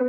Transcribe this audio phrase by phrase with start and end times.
[0.00, 0.08] All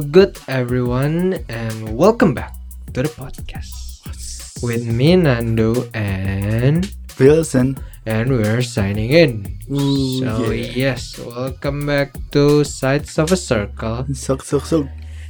[0.00, 2.50] good, everyone, and welcome back
[2.94, 7.78] to the podcast with me, Nando, and Wilson.
[8.06, 9.56] and we're signing in.
[9.70, 10.72] Ooh, so yeah.
[10.74, 14.06] yes, welcome back to Sides of a Circle.
[14.14, 14.86] Sok sok sok.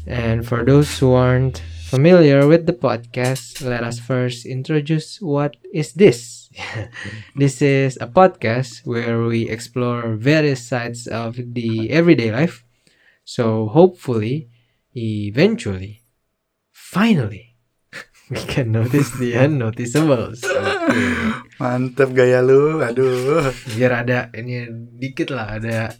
[0.06, 1.60] And for those who aren't
[1.90, 6.46] familiar with the podcast, let us first introduce what is this.
[7.34, 12.62] this is a podcast where we explore various sides of the everyday life.
[13.26, 14.46] So hopefully,
[14.94, 16.06] eventually,
[16.70, 17.58] finally,
[18.30, 20.46] we can notice the unnoticeables.
[20.46, 20.94] Oke.
[21.60, 22.86] Mantep gaya lu.
[22.86, 23.50] Aduh.
[23.74, 25.90] Biar ada ini dikit lah ada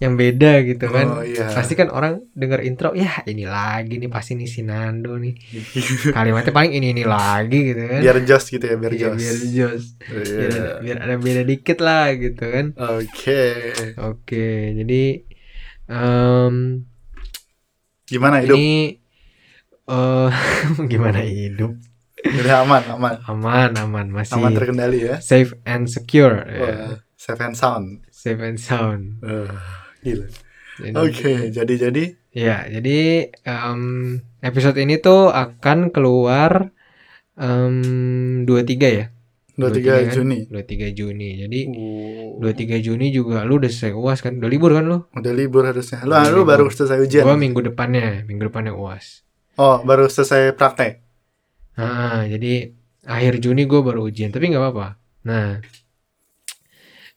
[0.00, 1.06] yang beda gitu kan.
[1.12, 1.52] Oh iya.
[1.52, 5.36] Pasti kan orang denger intro, ya ini lagi nih pasti nih si Nando nih.
[6.16, 8.00] Kalimatnya paling ini ini lagi gitu kan.
[8.00, 9.20] biar jos gitu ya, biar Iya, jos.
[9.20, 9.84] biar jos.
[10.00, 10.72] Biar, Iya.
[10.80, 12.66] biar ada beda dikit lah gitu kan.
[12.96, 13.44] Oke.
[14.00, 15.02] Oke, jadi
[15.86, 16.54] em,
[18.06, 18.56] Gimana hidup?
[18.56, 18.98] ini
[19.84, 20.30] eh
[20.90, 21.76] gimana hidup?
[22.20, 23.14] Udah aman, aman.
[23.26, 25.20] Aman, aman, masih Aman terkendali ya.
[25.20, 26.40] safe and secure.
[26.42, 26.56] ya.
[26.58, 28.04] Wah, safe and sound.
[28.08, 29.20] Safe and sound.
[29.20, 29.48] Uh,
[30.00, 30.26] gila.
[30.96, 33.82] Oke, jadi jadi Ya, jadi em,
[34.38, 36.70] episode ini tuh akan keluar
[37.34, 37.76] em
[38.46, 39.06] 23 ya.
[39.58, 40.14] 23 kan?
[40.14, 40.38] Juni.
[40.48, 41.30] 23 Juni.
[41.36, 44.38] Jadi Uh, 23 Juni juga lu udah selesai UAS kan?
[44.40, 45.04] Udah libur kan lu?
[45.10, 46.00] udah libur harusnya.
[46.06, 46.48] Lu, Udah lu libur.
[46.48, 47.24] baru selesai ujian.
[47.26, 49.26] Gua minggu depannya, minggu depannya UAS.
[49.58, 51.04] Oh, baru selesai praktek.
[51.76, 52.72] Nah, jadi
[53.04, 54.96] akhir Juni gue baru ujian, tapi nggak apa-apa.
[55.28, 55.60] Nah,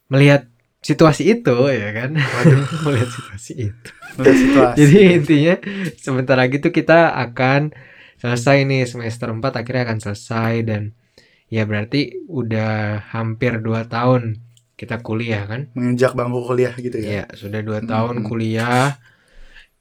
[0.08, 0.48] melihat
[0.84, 2.12] situasi itu ya kan,
[2.84, 3.90] melihat situasi itu.
[4.14, 4.76] Melihat situasi.
[4.84, 5.54] Jadi intinya
[5.96, 7.72] sebentar lagi tuh kita akan
[8.20, 10.82] selesai nih semester 4 akhirnya akan selesai dan
[11.48, 14.38] ya berarti udah hampir 2 tahun
[14.74, 15.70] kita kuliah kan?
[15.72, 17.22] menginjak bangku kuliah gitu ya.
[17.22, 17.88] Ya, sudah 2 Hmm.
[17.88, 18.98] tahun kuliah.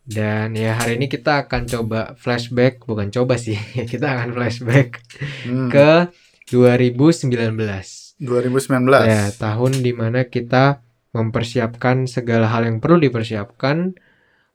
[0.03, 3.55] Dan ya hari ini kita akan coba flashback, bukan coba sih,
[3.91, 4.99] kita akan flashback
[5.47, 5.71] Hmm.
[5.71, 6.11] ke
[6.51, 8.19] 2019.
[8.19, 9.07] 2019.
[9.07, 10.82] Ya, tahun di mana kita
[11.13, 13.93] mempersiapkan segala hal yang perlu dipersiapkan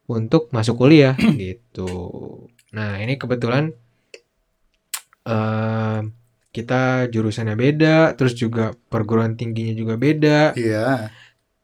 [0.05, 1.89] untuk masuk kuliah gitu.
[2.71, 3.71] Nah, ini kebetulan
[5.25, 5.99] eh
[6.49, 11.13] kita jurusannya beda, terus juga perguruan tingginya juga beda, Iya.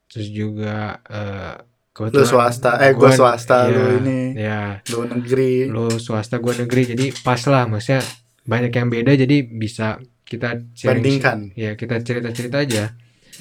[0.06, 5.00] terus juga eh Lu kebetulan swasta, eh gua gua- swasta, iya, lu ini ya lu
[5.08, 5.52] negeri.
[5.66, 8.04] lu swasta gua negeri jadi pas lah maksudnya
[8.44, 11.40] banyak yang beda jadi bisa kita sharing Bandingkan.
[11.56, 12.92] ya kita cerita-cerita aja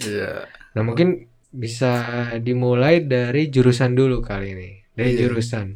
[0.00, 0.46] Iya.
[0.72, 1.92] nah mungkin bisa
[2.42, 5.30] dimulai dari jurusan dulu kali ini dari Iya.
[5.30, 5.66] jurusan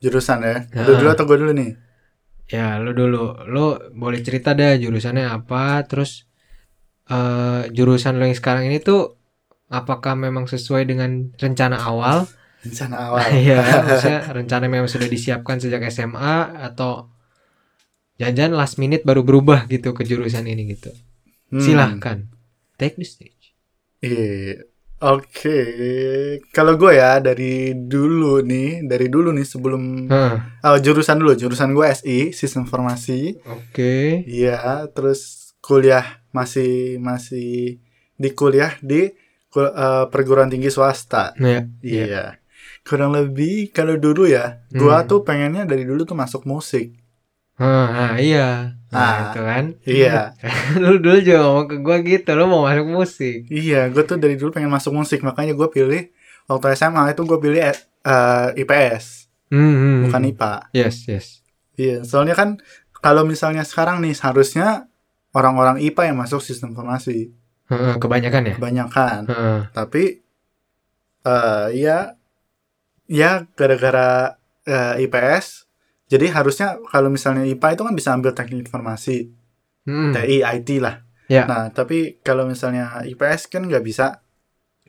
[0.00, 0.56] Jurusan ya.
[0.84, 1.72] Lu dulu atau gua dulu nih?
[2.50, 6.26] ya lu dulu lu boleh cerita deh jurusannya apa terus
[7.06, 9.14] eh jurusan lo yang sekarang ini tuh
[9.70, 12.26] apakah memang sesuai dengan rencana awal
[12.60, 13.22] Rencana awal.
[13.40, 13.56] Iya,
[13.88, 17.08] maksudnya rencana memang sudah disiapkan sejak SMA atau
[18.20, 20.92] jangan-jangan last minute baru berubah gitu ke jurusan ini gitu.
[21.48, 21.62] Hmm.
[21.62, 22.28] Silahkan,
[22.76, 23.56] take the stage.
[24.04, 24.68] Iya.
[25.00, 25.58] Oke,
[26.52, 31.72] kalau gue ya dari dulu nih, dari dulu nih sebelum Hah, oh, jurusan dulu, jurusan
[31.72, 33.40] gue SI, Sistem Informasi.
[33.48, 34.28] Oke.
[34.28, 37.80] Iya, terus kuliah masih masih
[38.14, 39.08] di kuliah di
[39.48, 41.32] kul- eh, perguruan tinggi swasta.
[41.40, 42.24] Nah, ya, Iya.
[42.84, 45.08] Kurang lebih kalau dulu ya, gua Hmm.
[45.08, 46.96] tuh pengennya dari dulu tuh masuk musik.
[47.60, 48.76] Hah, ah, iya.
[48.90, 49.64] Nah, Ah, itu kan.
[49.86, 50.34] Iya.
[50.82, 53.46] lu dulu juga ngomong ke gua gitu, lu mau masuk musik.
[53.46, 56.10] Iya, gue tuh dari dulu pengen masuk musik, makanya gue pilih
[56.50, 60.22] waktu SMA itu gue pilih eh, eh, IPS, Hmm, hmm, bukan.
[60.30, 60.52] IPA.
[60.74, 61.26] Yes, yes.
[61.78, 62.58] Iya, soalnya kan
[62.98, 64.90] kalau misalnya sekarang nih harusnya
[65.30, 67.30] orang-orang IPA yang masuk sistem informasi
[67.70, 68.54] kebanyakan ya?
[68.58, 69.20] kebanyakan.
[69.30, 69.58] Heeh.
[69.70, 70.02] Tapi
[71.20, 72.18] eh ya
[73.06, 74.34] ya gara-gara
[74.66, 75.69] eh, IPS
[76.10, 79.30] jadi harusnya kalau misalnya IPA itu kan bisa ambil teknik informasi,
[79.86, 81.06] Hmm, TI, IT lah.
[81.30, 81.46] Ya.
[81.46, 84.26] Nah, tapi kalau misalnya IPS kan nggak bisa.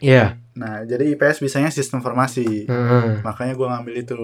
[0.02, 0.42] Iya.
[0.58, 2.66] Nah, jadi IPS bisanya sistem informasi.
[2.66, 3.22] Heeh.
[3.22, 4.18] Makanya gua ngambil itu.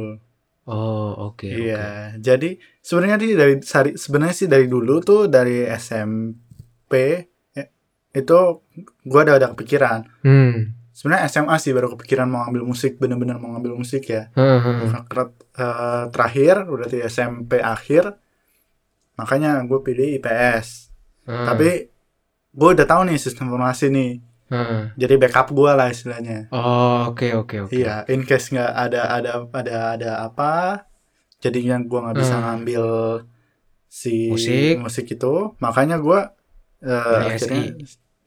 [0.68, 1.48] Oh, oke.
[1.48, 1.48] oke.
[1.48, 3.54] Iya, jadi sebenarnya sih dari
[3.96, 6.94] sebenarnya sih dari dulu tuh dari SMP
[7.56, 7.68] eh,
[8.12, 8.40] itu
[9.08, 10.04] gua ada ada kepikiran.
[10.26, 10.77] Hmm.
[10.98, 14.34] Sebenarnya SMA sih baru kepikiran mau ngambil musik, bener-bener mau ngambil musik ya.
[15.06, 18.18] Kerat- eh, terakhir udah di SMP akhir,
[19.14, 20.90] makanya gue pilih IPS.
[21.30, 21.46] Heeh.
[21.46, 21.70] Tapi
[22.52, 24.12] gue udah tahu nih sistem informasi nih,
[24.50, 24.82] Heeh.
[24.98, 26.50] jadi backup gue lah istilahnya.
[26.50, 27.74] Oh, oke oke oke.
[27.74, 30.82] Iya, in case nggak ada ada ada ada apa,
[31.38, 32.44] jadinya gue nggak bisa Hmm.
[32.44, 32.84] ngambil
[33.86, 34.82] si Musik.
[34.82, 36.20] musik itu, makanya gue
[36.78, 37.64] Eh, Pilih akhirnya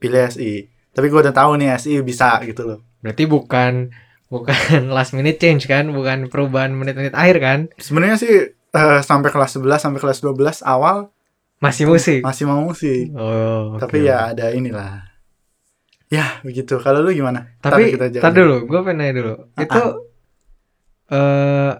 [0.02, 0.54] pilih SI.
[0.90, 2.78] Tapi gue udah tahu nih SI bisa gitu loh.
[3.00, 3.94] Berarti bukan
[4.26, 7.58] bukan last minute change kan, bukan perubahan menit-menit akhir kan?
[7.76, 11.10] Sebenarnya sih eh, sampai kelas 11 sampai kelas 12 awal
[11.60, 12.24] Masih musik.
[12.24, 13.12] masih mau musik.
[13.12, 13.84] Oh, oke.
[13.84, 15.04] Tapi ya ada inilah.
[16.08, 16.80] Ya, begitu.
[16.80, 17.52] Kalau lu gimana?
[17.60, 19.34] Tapi tar dulu, gue pengen nanya dulu.
[19.54, 19.82] Ah, Itu
[21.10, 21.72] eh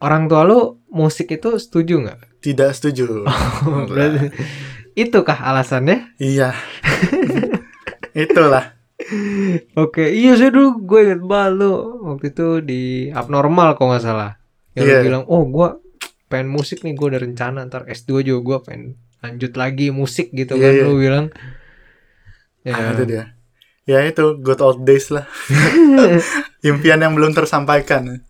[0.00, 0.60] orang tua lu
[0.90, 2.20] musik itu setuju nggak?
[2.42, 3.24] Tidak setuju.
[3.88, 4.28] Berarti
[4.92, 6.18] itukah alasannya?
[6.18, 6.52] iya.
[8.18, 8.74] Itulah.
[9.74, 11.72] Oke, iya sih dulu gue inget banget lu
[12.04, 14.42] waktu itu di abnormal kalau nggak salah.
[14.74, 14.98] Yang Iya.
[15.00, 15.68] bilang, oh gue
[16.26, 18.84] pengen musik nih, gue ada rencana ntar S2 juga gue pengen
[19.18, 20.82] lanjut lagi musik gitu Iya, kan iya.
[20.82, 21.26] lu bilang.
[22.60, 23.24] Ya, Ah, itu dia.
[23.84, 25.24] Ya itu good old days lah.
[26.60, 28.20] Impian yang belum tersampaikan.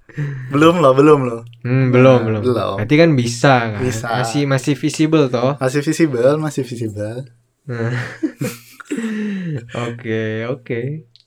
[0.48, 1.42] Belum loh, belum loh.
[1.60, 2.42] Hmm, belum, Nah, belum.
[2.44, 2.74] belum.
[2.78, 3.80] Berarti kan bisa kan?
[3.80, 4.06] Bisa.
[4.14, 5.56] Masih masih visible toh.
[5.56, 7.24] Masih visible, masih visible.
[7.64, 7.90] Nah.
[9.78, 10.80] Oke, oke.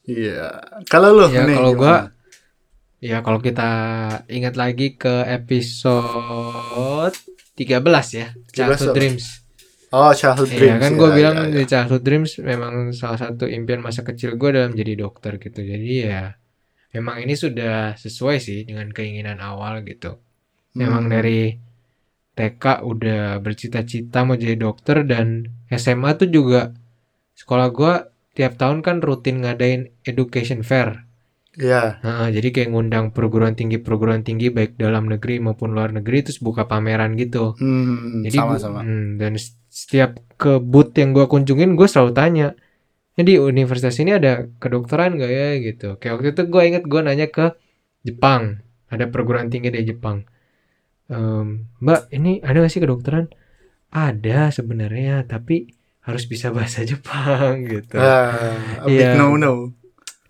[0.04, 0.50] Iya.
[0.86, 2.10] Kalau lu Ya, kalau gua-
[3.02, 3.70] Ya kalau kita
[4.30, 7.18] ingat lagi ke episode
[7.56, 8.94] 13 ya, 13 Childhood?
[8.94, 9.26] Dreams.
[9.90, 10.80] Oh, childhood Iya dreams.
[10.80, 11.50] kan ya, gue ya, bilang ya.
[11.52, 15.60] di Childhood Dreams memang salah satu impian masa kecil gue dalam jadi dokter gitu.
[15.60, 16.38] Jadi ya
[16.92, 20.22] memang ini sudah sesuai sih dengan keinginan awal gitu.
[20.74, 21.12] Memang Hmm.
[21.12, 21.58] dari
[22.32, 26.72] TK udah bercita-cita mau jadi dokter dan SMA tuh juga
[27.42, 27.94] sekolah gua
[28.38, 31.10] tiap tahun kan rutin ngadain education fair.
[31.58, 32.00] Iya.
[32.00, 36.40] Nah, jadi kayak ngundang perguruan tinggi perguruan tinggi baik dalam negeri maupun luar negeri terus
[36.40, 37.60] buka pameran gitu.
[37.60, 38.80] Hmm, Jadi gua- sama-sama.
[38.88, 39.36] hmm, dan
[39.68, 42.48] setiap ke booth yang gua kunjungin gue selalu tanya,
[43.20, 46.00] jadi universitas ini ada kedokteran gak ya gitu.
[46.00, 47.46] Kayak waktu itu gue inget gue nanya ke
[48.08, 50.24] Jepang, ada perguruan tinggi dari Jepang.
[51.12, 53.28] Ehm, Mbak, ini ada gak sih kedokteran?
[53.92, 55.68] Ada sebenarnya, tapi
[56.02, 57.98] harus bisa bahasa Jepang gitu.
[57.98, 59.18] Ah, a big Iya.
[59.18, 59.74] no-no.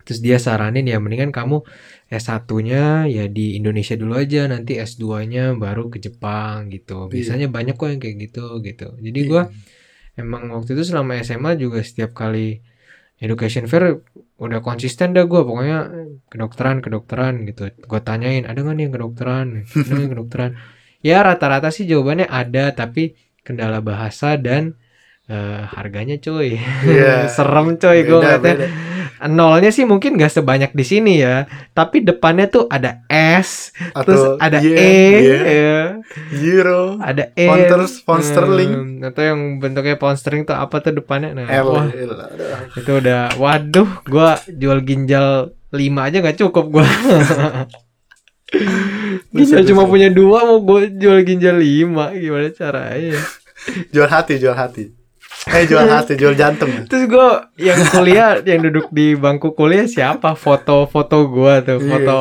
[0.02, 1.62] Terus dia saranin ya mendingan kamu
[2.10, 7.06] S1-nya ya di Indonesia dulu aja, nanti S2-nya baru ke Jepang gitu.
[7.06, 7.10] Iya.
[7.14, 8.88] Biasanya banyak kok yang kayak gitu gitu.
[8.98, 9.48] Jadi gua
[10.18, 12.60] emang waktu itu selama SMA juga setiap kali
[13.22, 14.02] education fair
[14.36, 15.78] udah konsisten dah gua pokoknya
[16.28, 17.70] kedokteran kedokteran gitu.
[17.86, 20.52] Gua tanyain ada nggak nih yang kedokteran, ada yang kedokteran.
[21.02, 24.78] Ya rata-rata sih jawabannya ada, tapi kendala bahasa dan
[25.32, 26.60] eh, harganya cuy.
[26.84, 27.26] Iya.
[27.34, 28.68] Serem coy gue ngeliatnya.
[29.22, 33.70] nolnya sih mungkin gak sebanyak di sini ya tapi depannya tuh ada S
[34.02, 35.78] terus Atau ada yen, E yen, ya.
[36.42, 37.46] Euro, ada E.
[37.46, 38.72] Pound- pound sterling.
[38.74, 41.38] Hmm, atau yang bentuknya pound sterling tuh apa tuh depannya?
[41.38, 41.86] Nah L, wah.
[41.86, 42.12] L,
[42.74, 46.86] itu udah waduh gua jual ginjal 5 aja nggak cukup gua.
[49.32, 53.16] Ginjal Buset, cuma punya dua mau gua jual ginjal 5 gimana caranya?
[53.94, 54.90] Jual hati, jual hati.
[55.42, 56.70] Eh, jual hati, jual jantung.
[56.86, 57.28] Terus gue
[57.58, 60.38] yang kuliah, yang duduk di bangku kuliah siapa?
[60.38, 61.88] Foto-foto gue tuh, Iya.
[61.90, 62.18] foto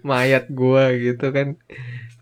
[0.00, 1.58] mayat gue gitu kan.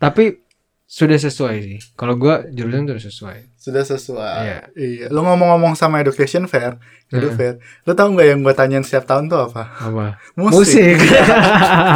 [0.01, 0.41] Tapi
[0.85, 1.77] sudah sesuai sih.
[1.93, 3.37] Kalau gue jurusan sudah sesuai.
[3.55, 4.37] Sudah sesuai.
[4.41, 4.59] Iya.
[4.73, 5.05] Iya.
[5.09, 6.77] Lu ngomong-ngomong sama education fair,
[7.09, 7.37] edu Heeh.
[7.37, 7.53] fair.
[7.85, 9.73] Lu tahu nggak yang gua tanyain setiap tahun tuh apa?
[9.77, 10.05] Apa?
[10.37, 10.97] Musik.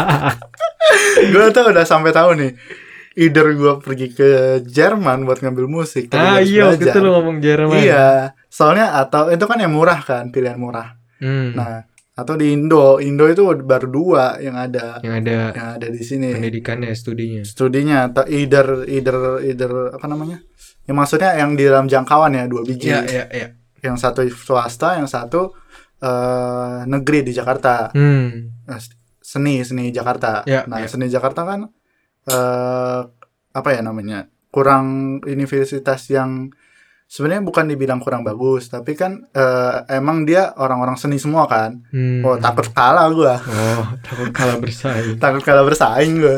[1.34, 2.54] gua tuh udah sampai tahu nih.
[3.20, 4.30] Either gua pergi ke
[4.64, 7.76] Jerman buat ngambil musik, ah iya waktu itu lu ngomong Jerman.
[7.76, 10.96] Iya, soalnya atau itu kan yang murah kan, pilihan murah.
[11.20, 11.52] Hmm.
[11.52, 11.84] Nah,
[12.16, 16.32] atau di Indo, Indo itu baru dua yang ada, yang ada yang ada di sini.
[16.32, 17.44] pendidikannya, studinya.
[17.44, 20.40] Studinya atau either either either apa namanya?
[20.88, 22.88] Yang maksudnya yang di dalam jangkauan ya dua biji.
[22.88, 23.48] Iya, iya, iya.
[23.84, 25.52] Yang satu swasta, yang satu
[26.00, 27.92] eh, negeri di Jakarta.
[27.92, 28.64] Hmm.
[28.64, 28.80] Nah,
[29.30, 30.42] Seni seni Jakarta.
[30.50, 30.90] Iya, nah, iya.
[30.90, 31.70] seni Jakarta kan
[32.30, 33.02] eh
[33.52, 34.28] apa ya namanya?
[34.50, 34.86] Kurang
[35.24, 36.50] universitas yang
[37.06, 41.82] sebenarnya bukan dibilang kurang bagus, tapi kan eh, emang dia orang-orang seni semua kan.
[41.90, 42.22] hmm.
[42.22, 43.36] Oh, takut kalah gua.
[43.40, 45.18] Oh, takut kalah bersaing.
[45.18, 46.38] takut kalah bersaing gue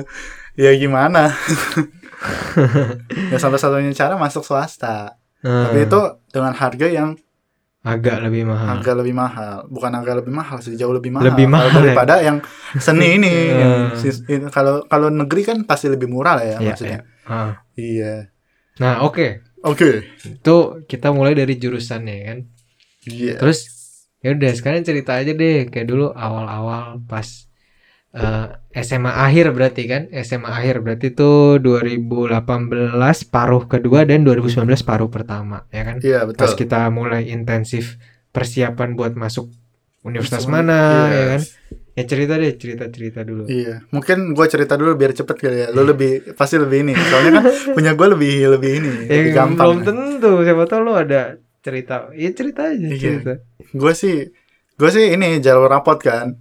[0.52, 1.32] ya gimana
[3.32, 5.66] ya satu-satunya cara masuk swasta Hmm.
[5.66, 7.18] tapi itu dengan harga yang
[7.82, 8.78] agak lebih mahal.
[8.78, 12.16] agak lebih mahal bukan agak lebih mahal sih jauh lebih mahal Lebih Kalau mahal, daripada
[12.20, 12.38] yang
[12.76, 13.98] seni ini yang Hmm.
[13.98, 17.58] sis- ini- kalau kalau negeri kan pasti lebih murah lah ya Iya, maksudnya Ah.
[17.74, 18.30] iya
[18.78, 19.28] Nah, oke.
[19.62, 19.90] oke
[20.24, 22.38] Itu kita mulai dari jurusannya kan.
[23.04, 23.60] iya Terus
[24.18, 27.26] ya udah sekarang cerita aja deh kayak dulu awal-awal pas
[28.14, 32.92] eh, SMA akhir berarti kan SMA akhir berarti itu 2018
[33.28, 38.00] paruh kedua dan 2019 paruh pertama ya kan iya pas betul kita mulai intensif
[38.30, 39.52] persiapan buat masuk
[40.02, 41.14] universitas Semua- mana iya.
[41.14, 41.42] ya kan
[41.92, 45.68] ya cerita deh cerita cerita dulu Iya, mungkin gue cerita dulu biar cepet kali ya.
[45.70, 46.96] Lo lebih pasti lebih ini.
[46.96, 49.60] Soalnya kan punya gue lebih lebih ini, ya, lebih gampang.
[49.60, 52.98] belum tentu siapa tahu lo ada cerita iya cerita aja Iya.
[52.98, 53.34] cerita
[53.70, 54.18] gue sih
[54.74, 56.41] gue sih ini jalur rapot kan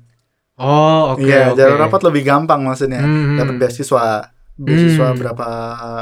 [0.61, 5.19] oh oke iya oke jalur rapot lebih gampang maksudnya Hmm, dapat beasiswa beasiswa Hmm.
[5.19, 5.47] berapa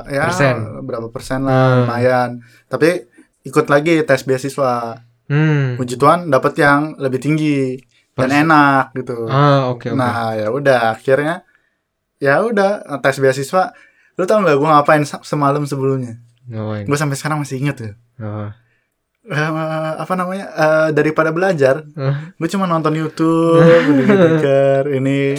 [0.09, 0.57] ya Persen.
[0.83, 1.79] berapa persen lah Hmm.
[1.85, 2.31] lumayan
[2.67, 3.07] tapi
[3.41, 5.79] ikut lagi tes beasiswa hmm.
[5.79, 7.79] puji Tuhan dapat yang lebih tinggi
[8.13, 8.43] dan Persen.
[8.45, 11.47] enak gitu ah oke oke nah ya udah akhirnya
[12.19, 13.71] ya udah tes beasiswa
[14.15, 18.51] lu tau nggak gue ngapain semalam sebelumnya ngapain gue sampai sekarang masih inget tuh oh.
[19.29, 19.51] Eh,
[19.95, 22.33] apa namanya Eh, daripada belajar Ah.
[22.33, 23.61] gue cuma nonton YouTube
[24.91, 25.37] ini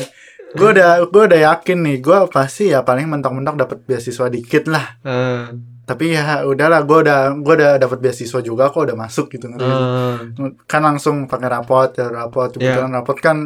[0.49, 4.85] gue udah gue udah yakin nih gue pasti ya paling mentok-mentok dapat beasiswa dikit lah
[5.01, 5.49] Ah.
[5.83, 9.49] tapi ya udahlah gue udah gue udah dapat beasiswa juga kok udah masuk gitu?
[9.55, 10.21] Ah.
[10.63, 12.77] kan langsung pakai rapot ya rapot Iya.
[12.77, 13.37] kebetulan rapot kan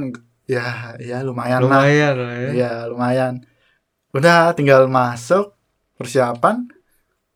[0.43, 0.63] ya
[0.99, 3.33] ya lumayan, lah lumayan lah ya ya lumayan
[4.11, 5.55] udah tinggal masuk
[5.95, 6.67] persiapan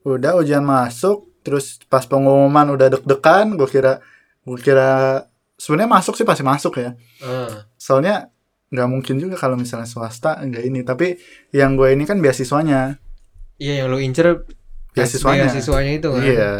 [0.04, 4.04] udah ujian masuk terus pas pengumuman udah deg-degan gue kira
[4.44, 5.24] gue kira
[5.56, 6.92] sebenarnya masuk sih pasti masuk ya.
[7.24, 7.72] Ah.
[7.80, 8.36] soalnya
[8.68, 10.84] nggak mungkin juga kalau misalnya swasta nggak ini.
[10.84, 11.16] Tapi
[11.56, 13.00] yang gue ini kan beasiswanya.
[13.58, 14.44] Iya yang lu incer
[14.92, 15.48] beasiswanya.
[15.48, 16.22] beasiswanya itu kan?
[16.24, 16.52] Iya.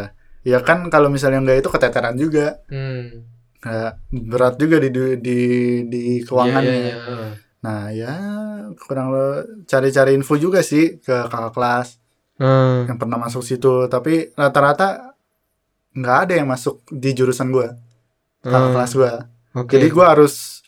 [0.46, 2.64] Ya kan kalau misalnya nggak itu keteteran juga.
[2.72, 3.28] Hmm.
[4.08, 5.38] Berat juga di di di,
[5.84, 6.72] di keuangannya.
[6.72, 7.28] Iya, iya, iya.
[7.58, 8.14] nah ya
[8.78, 11.98] kurang lo cari-cari info juga sih ke kakak kelas
[12.38, 12.86] Ah.
[12.86, 15.14] yang pernah masuk situ tapi rata-rata
[15.92, 17.66] nggak ada yang masuk di jurusan gue
[18.40, 18.72] kakak Ah.
[18.72, 19.12] kelas gue
[19.58, 20.62] oke jadi gue harus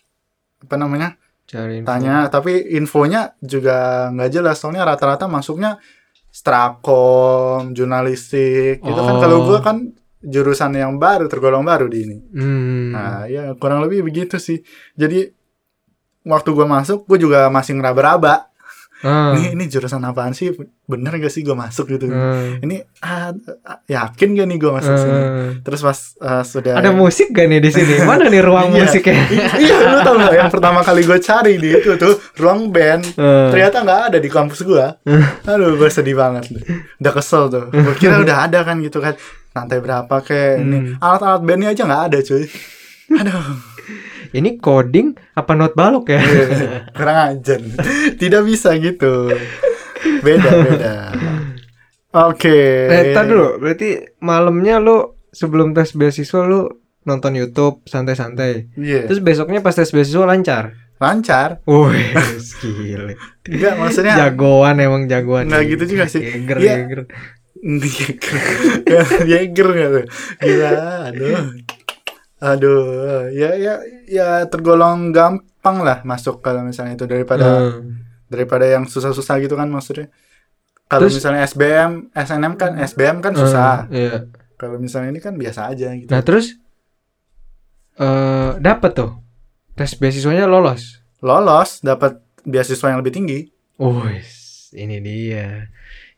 [0.60, 1.14] apa namanya
[1.46, 1.86] cari info.
[1.86, 5.78] tanya tapi infonya juga nggak jelas soalnya rata-rata masuknya
[6.30, 9.20] strakom jurnalistik gitu kan Oh.
[9.22, 9.76] kalau gue kan
[10.20, 12.86] jurusan yang baru tergolong baru di ini hmm.
[12.92, 14.60] nah ya kurang lebih begitu sih
[14.92, 15.32] jadi
[16.22, 18.49] waktu gue masuk gue juga masih ngeraba-raba
[19.00, 19.32] Ah.
[19.32, 20.52] ini ini jurusan apaan sih?
[20.84, 22.06] Bener gak sih gue masuk gitu?
[22.06, 22.60] Ah.
[22.60, 25.16] ini ah, ah, yakin gak nih gue masuk sini?
[25.16, 25.50] Ah.
[25.58, 28.02] terus pas ah, sudah ada musik gak nih di sini?
[28.04, 28.84] Mana nih ruang Iya.
[28.84, 29.16] musiknya?
[29.62, 30.32] Iya lu tau gak?
[30.36, 33.04] Yang pertama kali gue cari di itu tuh ruang band.
[33.16, 33.48] Ah.
[33.48, 34.92] ternyata nggak ada di kampus gua.
[35.44, 36.52] Aduh gue sedih banget.
[36.96, 37.64] Udah kesel tuh.
[37.68, 39.16] Gue kira udah ada kan gitu kan.
[39.50, 41.02] Lantai berapa kayak ini Hmm.
[41.02, 42.44] alat-alat bandnya aja nggak ada cuy.
[43.18, 43.42] Aduh
[44.32, 46.20] ini coding apa not balok ya
[46.92, 47.60] kurang ajar
[48.20, 49.30] tidak bisa gitu
[50.20, 50.94] beda beda
[52.10, 54.98] oke Eh, tar dulu, berarti malamnya lu
[55.30, 56.66] sebelum tes beasiswa lu
[57.00, 58.68] nonton YouTube santai-santai.
[58.76, 60.74] iya Terus besoknya pas tes beasiswa lancar.
[61.00, 62.12] lancar Wih,
[62.60, 63.16] gile.
[63.48, 65.48] enggak maksudnya Jagoan emang jagoan.
[65.48, 66.20] Nggak gitu juga sih.
[66.20, 66.36] Iya.
[66.36, 66.58] yeger.
[66.60, 67.00] Yeager
[69.22, 70.04] Yeager nggak tuh
[70.40, 70.70] Gila
[71.12, 71.36] Aduh
[72.40, 78.00] Aduh Ya ya ya tergolong gampang lah Masuk kalau misalnya itu Daripada Hmm.
[78.26, 80.08] Daripada yang susah-susah gitu kan maksudnya
[80.86, 84.14] Kalau misalnya SBM SNM kan SBM kan susah Hmm, Iya.
[84.54, 86.56] Kalau misalnya ini kan biasa aja gitu Nah, terus
[87.96, 89.10] eh dapat tuh.
[89.72, 91.00] Tes beasiswanya lolos.
[91.20, 93.40] Lolos Dapat beasiswa yang lebih tinggi
[93.76, 94.24] Wih,
[94.74, 95.68] ini dia.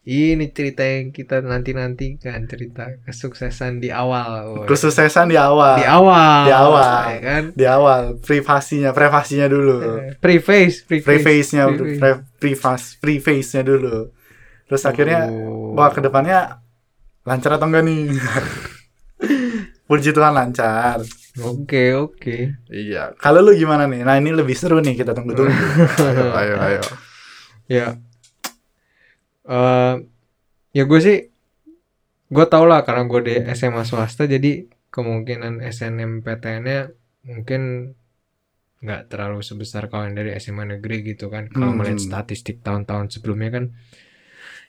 [0.02, 4.66] Ini cerita yang kita nanti-nantikan, cerita kesuksesan di awal.
[4.66, 4.66] Wih.
[4.66, 6.42] Kesuksesan di awal di awal.
[6.42, 7.02] Di awal.
[7.06, 7.42] ya kan?
[7.54, 11.06] Di awal Privasinya Privasinya dulu Eh, Preface, preface.
[11.06, 11.99] Preface-nya Preface.
[11.99, 14.11] pre- Preface Preface-nya dulu
[14.66, 15.78] Terus akhirnya Oh.
[15.78, 16.59] Wah ke depannya
[17.23, 18.11] lancar atau enggak nih?
[19.87, 20.99] Puji Tuhan lancar.
[21.38, 22.37] Oke, oke.
[22.66, 23.14] Iya.
[23.16, 24.02] Kalau lu gimana nih?
[24.02, 25.52] Nah ini lebih seru nih kita tunggu tunggu.
[26.11, 26.82] ayo, ayo, ayo.
[27.68, 27.87] Ya.
[29.49, 29.94] Eh
[30.72, 31.18] ya gue sih
[32.32, 36.80] gue tau lah karena gue di SMA swasta jadi kemungkinan SNMPTN-nya
[37.28, 37.92] mungkin
[38.82, 41.46] nggak terlalu sebesar kalau yang dari SMA negeri gitu kan.
[41.52, 41.78] Kalau Hmm.
[41.80, 43.64] melihat statistik tahun-tahun sebelumnya kan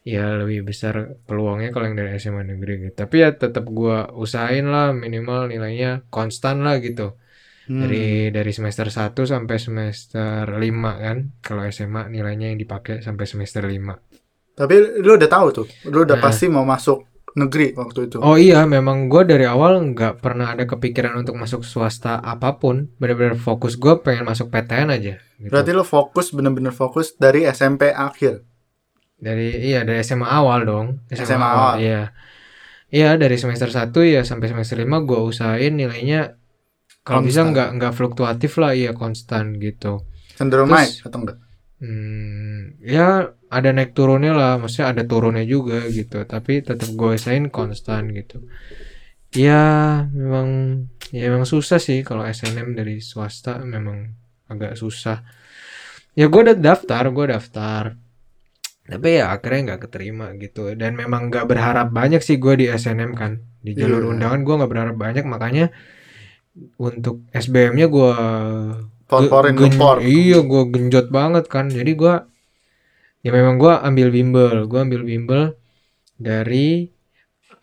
[0.03, 2.93] ya lebih besar peluangnya kalau yang dari SMA negeri gitu.
[3.07, 7.17] Tapi ya tetap gue usahain lah minimal nilainya konstan lah gitu.
[7.63, 7.79] Hmm.
[7.79, 11.17] dari dari semester 1 sampai semester 5 kan.
[11.39, 13.95] Kalau SMA nilainya yang dipakai sampai semester 5
[14.53, 15.65] Tapi lu udah tahu tuh.
[15.87, 16.23] Lu udah Nah.
[16.23, 18.21] pasti mau masuk negeri waktu itu.
[18.21, 22.93] oh iya memang gue dari awal nggak pernah ada kepikiran untuk masuk swasta apa pun
[23.01, 25.49] benar-benar fokus gue pengen masuk PTN aja gitu.
[25.49, 28.45] Berarti lu fokus bener-bener fokus dari SMP akhir.
[29.17, 31.73] dari iya dari SMA awal dong SMA awal.
[31.81, 32.13] iya
[32.91, 36.37] iya dari semester 1 ya sampai semester 5 gue usahain nilainya
[37.01, 40.05] kalau bisa nggak nggak fluktuatif lah iya konstan gitu
[40.35, 41.37] Cenderung naik atau enggak?
[41.83, 46.23] Hmm, ya ada naik turunnya lah, maksudnya ada turunnya juga gitu.
[46.23, 48.39] Tapi tetap gue usahain konstan gitu.
[49.35, 49.61] Ya
[50.15, 50.47] memang
[51.11, 54.15] ya memang susah sih kalau SNM dari swasta memang
[54.47, 55.27] agak susah.
[56.15, 57.83] Ya gue udah daftar, gue daftar.
[58.83, 60.71] Tapi ya akhirnya nggak keterima gitu.
[60.79, 63.33] Dan memang nggak berharap banyak sih gue di SNM kan.
[63.63, 64.09] di jalur Iya.
[64.11, 65.71] undangan gue nggak berharap banyak makanya
[66.75, 68.11] untuk SBM-nya gue
[69.09, 69.97] Por-porin Gen- gempor.
[70.01, 71.69] Iya, gue genjot banget kan.
[71.69, 72.15] Jadi gue
[73.23, 74.55] ya memang gue ambil bimbel.
[74.67, 75.43] Gue ambil bimbel
[76.17, 76.89] dari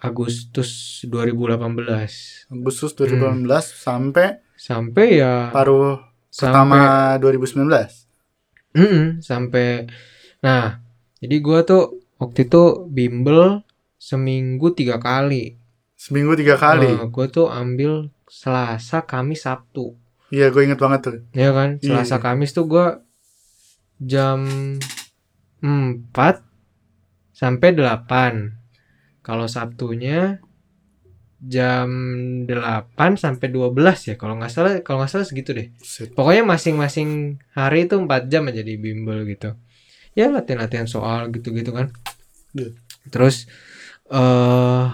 [0.00, 3.44] Agustus 2018 Agustus Hmm.
[3.44, 6.00] 2018 sampai sampai ya paruh
[6.32, 6.80] sampai pertama
[7.20, 8.08] 2019.
[8.72, 9.90] Mm-mm, sampai
[10.40, 10.80] nah
[11.20, 13.60] jadi gue tuh waktu itu bimbel
[14.00, 15.60] seminggu tiga kali.
[16.00, 16.88] Seminggu tiga kali.
[16.96, 19.99] gue tuh ambil Selasa, Kamis, Sabtu.
[20.30, 21.16] Iya, gue inget banget tuh.
[21.34, 22.22] Ya kan, Iya, Selasa iya.
[22.22, 23.02] Kamis tuh gua
[24.00, 24.46] jam
[25.60, 26.14] 4
[27.34, 28.56] sampai 8.
[29.20, 30.40] Kalau Sabtunya
[31.40, 31.88] jam
[32.44, 35.72] 8 sampai 12 ya kalau nggak salah kalau nggak salah segitu deh.
[35.76, 36.12] Buset.
[36.12, 39.56] Pokoknya masing-masing hari itu 4 jam aja di bimbel gitu.
[40.12, 41.92] Ya latihan-latihan soal gitu-gitu kan.
[42.56, 42.76] Iya.
[43.08, 43.48] Terus
[44.10, 44.86] eh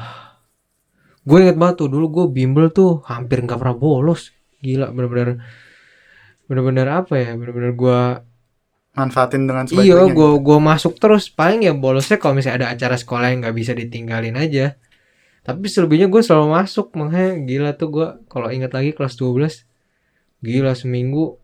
[1.27, 4.31] gue inget banget tuh dulu gue bimbel tuh hampir nggak pernah bolos.
[4.67, 5.39] Gila bener-bener
[6.51, 7.39] bener-bener apa ya?
[7.39, 8.01] Bener-bener gue
[8.97, 10.17] Manfaatin dengan iya sebaik-baiknya.
[10.17, 13.77] gue gue masuk terus paling ya bolosnya kalau misalnya ada acara sekolah yang nggak bisa
[13.77, 14.81] ditinggalin aja.
[15.45, 19.69] Tapi selebihnya gue selalu masuk makanya gila tuh gue kalau ingat lagi kelas 12
[20.41, 21.37] gila seminggu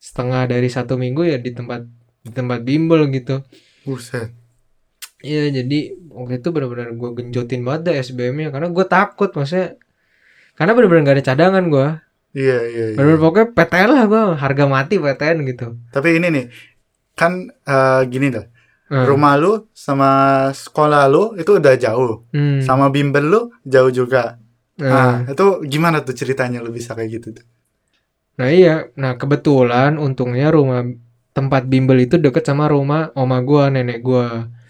[0.00, 1.84] setengah dari satu minggu ya di tempat
[2.24, 3.44] di tempat bimbel gitu.
[3.84, 4.32] Buset.
[5.20, 9.76] Iya jadi waktu itu benar-benar gue genjotin banget dah SBM-nya karena gue takut maksudnya
[10.56, 11.88] karena benar-benar gak ada cadangan gue
[12.36, 12.96] Iya, iya, iya.
[12.96, 16.44] benar-benar pokoknya PTN lah gue harga mati PTN gitu Tapi ini nih,
[17.12, 18.44] kan eh, gini dah.
[18.88, 19.04] Hmm.
[19.04, 20.10] Rumah lu sama
[20.50, 22.24] sekolah lu itu udah jauh.
[22.32, 22.60] Hmm.
[22.60, 24.36] Sama bimbel lu jauh juga.
[24.78, 27.46] Nah, Nah, itu gimana tuh ceritanya lu bisa kayak gitu tuh?
[28.38, 30.86] nah iya nah kebetulan untungnya rumah
[31.34, 34.26] tempat bimbel itu deket sama rumah oma gue nenek gue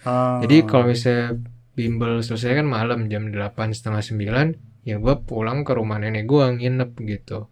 [0.08, 0.40] Ah.
[0.40, 1.36] jadi kalau misalnya
[1.76, 4.46] bimbel selesai kan malam jam delapan setengah sembilan
[4.82, 7.48] ya gue pulang ke rumah nenek gue nginep gitu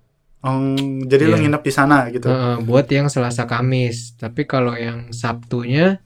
[0.47, 1.43] Oh, jadi lu Iya.
[1.43, 2.31] nginep di sana gitu.
[2.31, 4.15] Heeh, buat yang Selasa Kamis.
[4.15, 5.99] Tapi kalau yang Sabtunya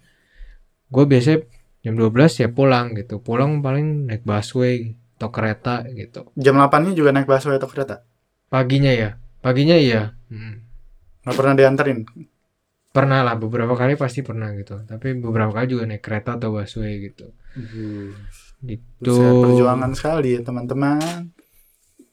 [0.89, 1.45] gue biasanya
[1.85, 3.21] jam 12 ya pulang gitu.
[3.21, 6.33] Pulang paling naik busway atau kereta gitu.
[6.41, 8.01] Jam 8-nya juga naik busway atau kereta?
[8.49, 9.21] Paginya ya.
[9.45, 10.17] Paginya iya.
[10.33, 10.65] Hmm.
[11.21, 11.99] Nggak pernah dianterin.
[12.97, 14.81] Pernah lah beberapa kali pasti pernah gitu.
[14.89, 17.29] Tapi beberapa kali juga naik kereta atau busway gitu.
[17.61, 18.17] Gitu.
[18.61, 21.33] Buset, perjuangan sekali ya teman-teman.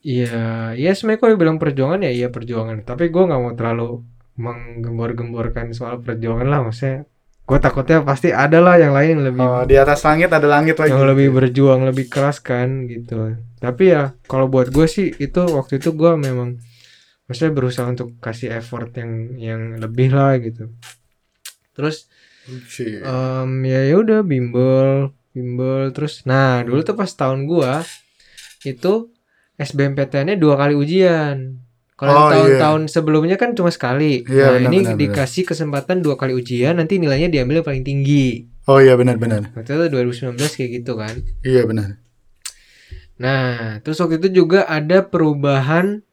[0.00, 2.82] Iya, iya sebenarnya kalau bilang perjuangan ya iya perjuangan.
[2.82, 3.88] Tapi gue nggak mau terlalu
[4.38, 6.60] menggembor-gemborkan soal perjuangan lah.
[6.64, 7.04] Maksudnya
[7.48, 10.76] gue takutnya pasti ada lah yang lain yang lebih Oh, di atas langit ada langit
[10.76, 10.92] lagi.
[10.92, 15.80] yang lebih berjuang lebih keras kan gitu tapi ya kalau buat gue sih itu waktu
[15.80, 16.60] itu gue memang
[17.24, 20.76] maksudnya berusaha untuk kasih effort yang yang lebih lah gitu
[21.72, 22.12] terus
[23.00, 27.72] em, ya ya udah bimbel bimbel terus nah dulu tuh pas tahun gue
[28.66, 28.92] itu
[29.54, 31.62] SBMPTN-nya dua kali ujian
[31.94, 32.30] kalau Oh, iya.
[32.30, 34.98] tahun-tahun sebelumnya kan cuma sekali Iya, nah benar, ini benar, benar.
[34.98, 39.50] dikasih kesempatan dua kali ujian nanti nilainya diambil yang paling tinggi Oh iya benar-benar.
[39.54, 41.98] waktu itu 2019 kayak gitu kan Iya benar.
[43.18, 46.06] Nah, terus waktu itu juga ada perubahan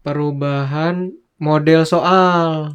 [0.00, 2.74] perubahan model soal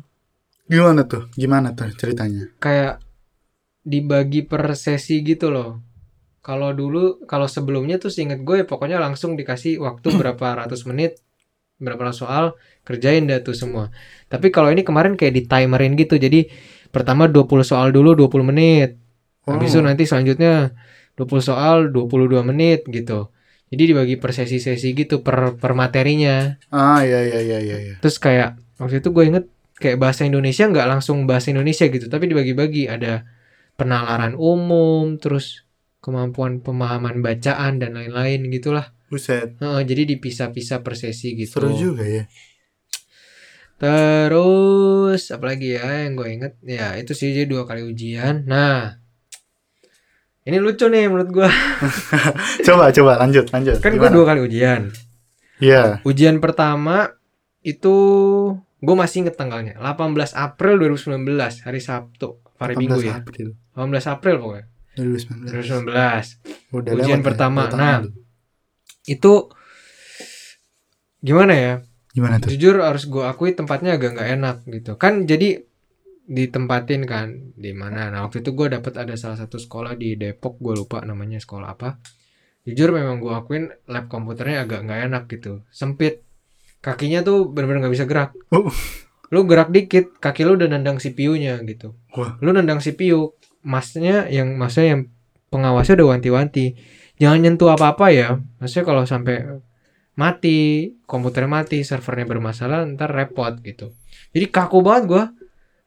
[0.63, 1.27] Gimana tuh?
[1.35, 2.47] Gimana tuh ceritanya?
[2.57, 3.03] kayak
[3.83, 5.83] dibagi per sesi gitu loh.
[6.43, 11.19] Kalau dulu kalau sebelumnya tuh seinget gue ya pokoknya langsung dikasih waktu berapa ratus menit
[11.79, 12.55] berapa soal
[12.87, 13.91] kerjain dah tuh semua.
[14.27, 16.15] Tapi kalau ini kemarin kayak di timerin gitu.
[16.19, 16.47] Jadi
[16.91, 18.99] pertama 20 soal dulu 20 menit.
[19.43, 19.87] Habis itu Oh.
[19.87, 20.71] nanti selanjutnya
[21.15, 23.31] 20 soal 22 menit gitu.
[23.71, 26.55] Jadi dibagi per sesi-sesi gitu per per materinya.
[26.71, 27.77] Ah iya iya iya iya.
[27.83, 27.95] iya.
[27.99, 29.45] Terus kayak waktu itu gue inget
[29.79, 33.25] kayak bahasa Indonesia nggak langsung bahasa Indonesia gitu, tapi dibagi-bagi ada
[33.75, 35.65] penalaran umum, terus
[36.03, 38.91] kemampuan pemahaman bacaan dan lain-lain gitulah.
[39.07, 39.55] Buset.
[39.61, 41.63] Heeh, jadi dipisah-pisah per sesi gitu.
[41.63, 42.25] Seru juga ya.
[43.79, 48.47] Terus apalagi ya yang gue inget ya itu sih jadi dua kali ujian.
[48.47, 48.95] Nah
[50.43, 51.49] ini lucu nih menurut gue.
[52.67, 53.79] Coba coba lanjut lanjut.
[53.83, 54.91] Kan gue dua kali ujian.
[55.59, 56.03] Iya.
[56.07, 57.11] Ujian pertama
[57.63, 57.95] itu
[58.83, 63.13] gue masih inget tanggalnya 18 April 2019 hari Sabtu hari 18 Minggu ya?
[63.19, 63.47] April.
[63.73, 64.65] 18 April pokoknya.
[64.93, 65.89] 2019.
[65.89, 67.61] 2019 Udah Ujian lewat ya, pertama.
[67.65, 67.99] tahun Nah.
[69.05, 69.33] itu
[71.19, 71.73] gimana ya?
[72.13, 72.53] Gimana tuh?
[72.53, 75.01] jujur harus gue akui tempatnya agak nggak enak gitu.
[75.01, 75.65] Kan jadi
[76.23, 78.13] ditempatin kan di mana?
[78.13, 81.73] Nah waktu itu gue dapat ada salah satu sekolah di Depok gue lupa namanya sekolah
[81.73, 81.97] apa.
[82.63, 85.65] Jujur memang gue akuin lab komputernya agak nggak enak gitu.
[85.73, 86.21] Sempit.
[86.79, 88.31] Kakinya tuh bener-bener nggak bisa gerak.
[88.53, 88.69] Oh.
[89.33, 92.37] lu gerak dikit kaki lu udah nendang CPU-nya gitu Wah.
[92.37, 93.33] lu nendang CPU
[93.65, 95.01] masnya yang masnya yang
[95.49, 96.77] pengawasnya udah wanti-wanti
[97.23, 98.41] jangan nyentuh apa-apa ya.
[98.59, 99.63] Maksudnya kalau sampai
[100.19, 103.93] mati, komputer mati, servernya bermasalah, ntar repot gitu.
[104.33, 105.23] Jadi kaku banget gua.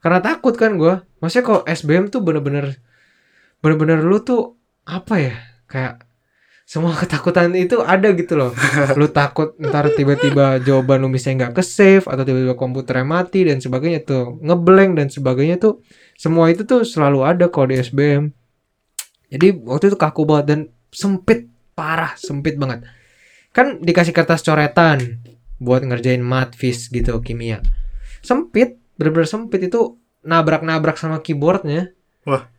[0.02, 1.02] Karena takut kan gua.
[1.18, 2.78] Maksudnya kalau SBM tuh bener-bener
[3.60, 4.56] bener-bener lu tuh
[4.86, 5.36] apa ya?
[5.66, 6.05] Kayak
[6.66, 8.50] semua ketakutan itu ada gitu loh.
[8.98, 13.62] lu takut ntar tiba-tiba jawaban lu misalnya nggak ke save atau tiba-tiba komputernya mati dan
[13.62, 15.78] sebagainya tuh ngeblank dan sebagainya tuh
[16.18, 18.34] semua itu tuh selalu ada kalau di SBM.
[19.30, 21.46] Jadi waktu itu kaku banget dan sempit
[21.78, 22.82] parah, sempit banget.
[23.54, 25.22] Kan dikasih kertas coretan
[25.62, 27.62] buat ngerjain mat, fis gitu kimia.
[28.26, 31.94] Sempit, bener-bener sempit itu nabrak-nabrak sama keyboardnya.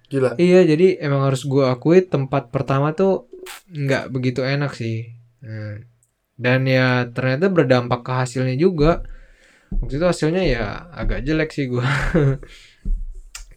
[0.07, 0.39] Gila.
[0.39, 3.26] Iya, jadi emang harus gua akui tempat pertama tuh
[3.71, 5.11] nggak begitu enak sih.
[5.43, 5.85] Hmm.
[6.37, 9.01] Dan ya ternyata berdampak ke hasilnya juga.
[9.73, 11.83] Waktu itu hasilnya ya agak jelek sih gua.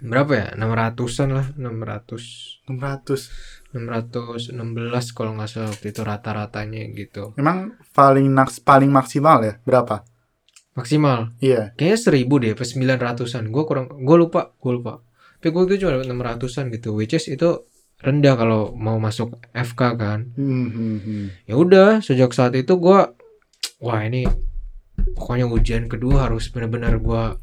[0.00, 0.46] Berapa ya?
[0.56, 2.64] 600-an lah, 600.
[2.72, 3.60] 600.
[3.70, 7.36] 616 kalau nggak salah waktu itu rata-ratanya gitu.
[7.38, 9.54] Emang paling naks paling maksimal ya?
[9.62, 10.02] Berapa?
[10.74, 11.36] Maksimal.
[11.38, 11.76] Iya.
[11.78, 13.44] Kayaknya 1000 deh, pas 900-an.
[13.52, 14.92] Gua kurang gua lupa, gua lupa.
[15.38, 16.90] Tapi gua itu cuma dapat 600-an gitu.
[16.96, 17.69] Which is itu
[18.00, 20.20] rendah kalau mau masuk FK kan.
[20.34, 21.24] Hmm, hmm, hmm.
[21.44, 23.12] ya udah sejak saat itu gua
[23.80, 24.24] wah ini
[25.16, 27.36] pokoknya ujian kedua harus benar-benar gua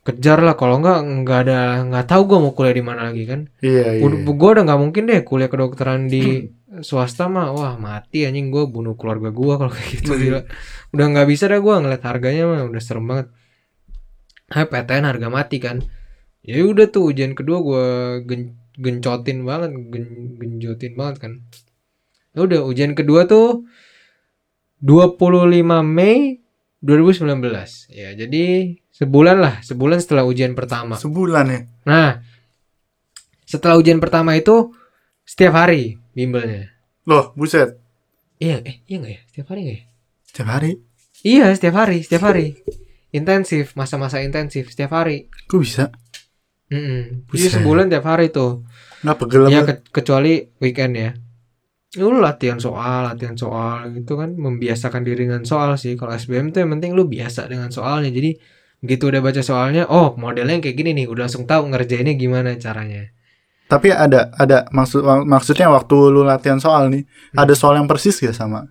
[0.00, 0.56] kejar lah.
[0.56, 1.60] Kalau nggak nggak ada
[1.92, 3.52] nggak tahu gua mau kuliah di mana lagi kan.
[3.60, 4.02] Iya, iya.
[4.02, 6.48] udah gua udah nggak mungkin deh kuliah kedokteran di
[6.80, 7.52] swasta mah.
[7.52, 10.40] Wah mati anjing gua bunuh keluarga gua kalau kayak gitu gila.
[10.96, 13.28] Udah nggak bisa dah gua ngeliat harganya mah udah serem banget.
[14.46, 15.84] Nah, PTN harga mati kan.
[16.46, 17.84] Ya udah tuh ujian kedua gua
[18.22, 21.32] gen- gencotin banget gen- genjotin banget kan
[22.32, 23.64] ya udah ujian kedua tuh
[24.78, 25.16] 25
[25.82, 26.44] Mei
[26.80, 27.40] 2019
[27.90, 28.44] ya jadi
[28.90, 31.60] sebulan lah sebulan setelah ujian pertama Sebulan ya.
[31.82, 32.10] nah
[33.42, 34.70] setelah ujian pertama itu
[35.22, 36.70] setiap hari bimbelnya
[37.02, 37.78] Loh, buset.
[38.36, 39.84] iya eh iya nggak ya setiap hari nggak ya
[40.26, 40.70] Setiap hari.
[41.24, 42.46] iya setiap hari setiap hari
[43.10, 45.84] intensif masa-masa intensif setiap hari Kok bisa?
[46.66, 47.30] Mm-mm.
[47.30, 47.38] Buset.
[47.38, 48.66] Jadi sebulan tiap hari tuh.
[49.06, 51.10] Nggak pegel ya ke- kecuali weekend ya.
[51.96, 54.34] Lu latihan soal latihan soal gitu kan.
[54.34, 55.94] Membiasakan diri dengan soal sih.
[55.94, 58.10] Kalau SBM tuh yang penting lu biasa dengan soalnya.
[58.10, 58.34] Jadi
[58.82, 61.06] begitu udah baca soalnya oh modelnya yang kayak gini nih.
[61.06, 63.08] Udah langsung tahu ngerjainnya gimana caranya.
[63.66, 67.42] Tapi ada ada maksud mak- maksudnya waktu lu latihan soal nih, Hmm.
[67.42, 68.66] ada soal yang persis gak sama?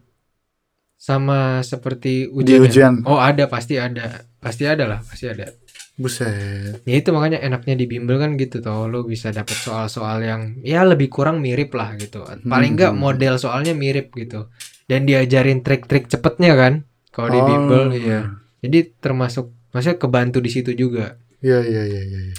[0.95, 2.67] Sama seperti ujian ya?
[2.67, 2.93] ujian?
[3.03, 3.47] oh ada.
[3.47, 4.23] Pasti ada.
[4.39, 4.99] Pasti ada lah.
[4.99, 5.47] Pasti ada
[5.95, 6.83] Buset.
[6.83, 10.83] ya itu makanya enaknya di bimbel kan gitu toh lu bisa dapet soal-soal yang ya
[10.83, 12.99] lebih kurang mirip lah gitu paling enggak Hmm.
[12.99, 14.51] model soalnya mirip gitu
[14.85, 16.73] dan diajarin trik-trik cepetnya kan
[17.09, 17.47] kalau di Oh.
[17.47, 18.19] bimbel ya
[18.59, 22.19] jadi termasuk maksudnya kebantu di situ juga Iya iya iya iya.
[22.27, 22.35] iya.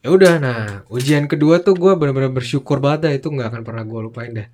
[0.00, 3.84] ya udah nah ujian kedua tuh gue bener-bener bersyukur banget dah itu nggak akan pernah
[3.84, 4.50] gue lupain dah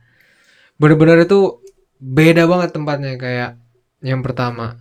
[0.77, 1.64] bener-bener itu
[1.97, 3.51] beda banget tempatnya kayak
[4.01, 4.77] yang pertama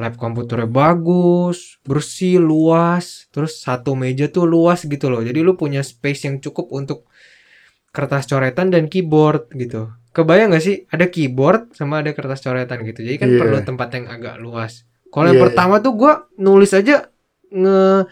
[0.00, 5.20] lab komputernya bagus bersih luas terus satu meja tuh luas gitu loh.
[5.20, 7.04] Jadi lu punya space yang cukup untuk
[7.92, 9.92] kertas coretan dan keyboard gitu.
[10.10, 10.88] Kebayang gak sih?
[10.90, 13.04] Ada keyboard sama ada kertas coretan gitu.
[13.04, 13.38] Jadi kan Iya.
[13.38, 14.88] perlu tempat yang agak luas.
[15.10, 17.10] Kalau yang Iya, pertama tuh gua nulis aja
[17.50, 18.06] nge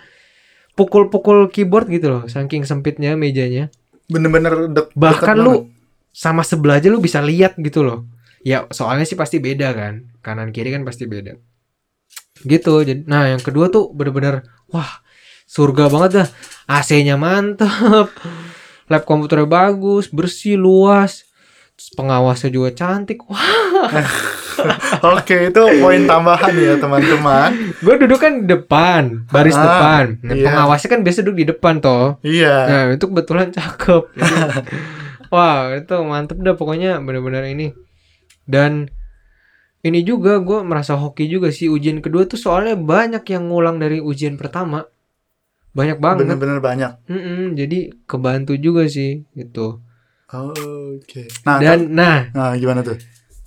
[0.74, 3.70] pukul-pukul keyboard gitu loh saking sempitnya mejanya.
[4.06, 5.70] Bener-bener dek bahkan lu
[6.14, 8.06] sama sebelah aja lu bisa lihat gitu loh.
[8.46, 10.10] Ya soalnya sih pasti beda kan.
[10.22, 11.38] Kanan kiri kan pasti beda
[12.42, 15.02] gitu jadi nah yang kedua tuh bener-bener wah
[15.44, 16.28] surga banget dah
[16.68, 18.12] AC-nya mantep
[18.86, 21.24] lab komputernya bagus bersih luas
[21.72, 23.38] Terus pengawasnya juga cantik wah
[25.14, 27.54] Oke, itu poin tambahan ya teman-teman.
[27.78, 30.42] gue duduk kan di depan baris Ah, depan nah, iya.
[30.42, 32.56] pengawasnya kan biasa duduk di depan toh Iya.
[32.66, 34.02] Nah itu kebetulan cakep.
[35.32, 37.70] Wah itu mantep dah pokoknya bener-bener ini.
[38.42, 38.90] Dan
[39.78, 44.02] ini juga gue merasa hoki juga sih ujian kedua tuh soalnya banyak yang ngulang dari
[44.02, 44.82] ujian pertama.
[45.70, 46.26] Banyak banget.
[46.26, 46.92] Bener-bener banyak.
[47.06, 49.78] Mm-mm, jadi kebantu juga sih gitu.
[50.28, 51.30] Oke.
[51.46, 52.98] Nah, Dan nah, nah gimana tuh?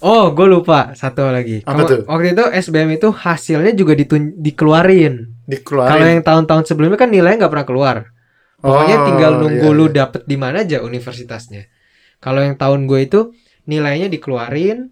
[0.01, 1.61] oh gue lupa satu lagi.
[1.61, 1.99] Apa Kamu- tuh?
[2.09, 5.45] Waktu itu SBM itu hasilnya juga ditun- dikeluarin.
[5.45, 5.91] Dikeluarin.
[5.93, 7.97] Kalau yang tahun-tahun sebelumnya kan nilainya nggak pernah keluar.
[8.61, 9.93] Pokoknya Oh, tinggal nunggu iya, lu iya.
[10.05, 11.65] dapet di mana aja universitasnya.
[12.21, 13.19] Kalau yang tahun gue itu
[13.65, 14.89] nilainya dikeluarin,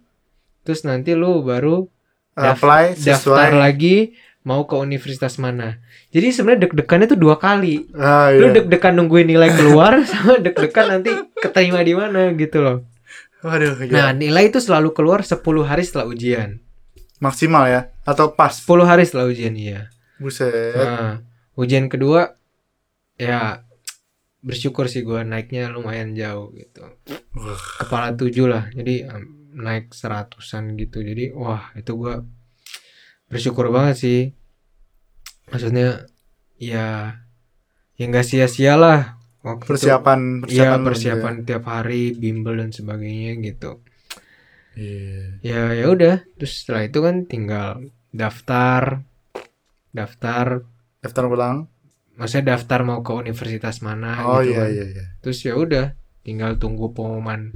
[0.70, 1.90] terus nanti lu baru
[2.32, 3.18] daf- apply daftar
[3.50, 3.58] sesuai.
[3.58, 5.82] lagi mau ke universitas mana.
[6.10, 7.90] Jadi sebenarnya deg-degannya tuh dua kali.
[7.92, 8.56] Ah, Lu iya.
[8.56, 12.78] deg-degan nungguin nilai keluar sama deg-degan nanti keterima di mana gitu loh.
[13.40, 14.14] Waduh, Nah, iya.
[14.14, 16.62] nilai itu selalu keluar 10 hari setelah ujian.
[17.18, 18.54] maksimal ya atau pas?
[18.54, 19.92] 10 hari setelah ujian iya.
[20.18, 20.72] Buset.
[20.72, 21.20] Nah,
[21.54, 22.40] ujian kedua
[23.16, 23.64] ya
[24.40, 26.80] bersyukur sih gue naiknya lumayan jauh gitu
[27.78, 32.24] kepala tujuh lah jadi um, naik seratusan gitu jadi wah itu gue
[33.30, 34.20] bersyukur banget sih
[35.52, 36.08] maksudnya
[36.58, 37.20] ya
[38.00, 39.70] ya nggak sia-sia lah waktu itu.
[39.76, 43.46] persiapan Iya lu persiapan tiap hari bimbel dan sebagainya gitu.
[43.48, 43.72] gitu
[44.76, 45.28] ya.
[45.44, 45.72] Iya.
[45.76, 49.04] Ya ya udah, terus setelah itu kan tinggal daftar,
[49.92, 50.64] daftar,
[51.04, 51.68] daftar ulang
[52.20, 54.70] maksudnya daftar mau ke universitas mana oh gitu iya kan.
[54.76, 55.86] iya iya Terus ya udah,
[56.28, 57.56] tinggal tunggu pengumuman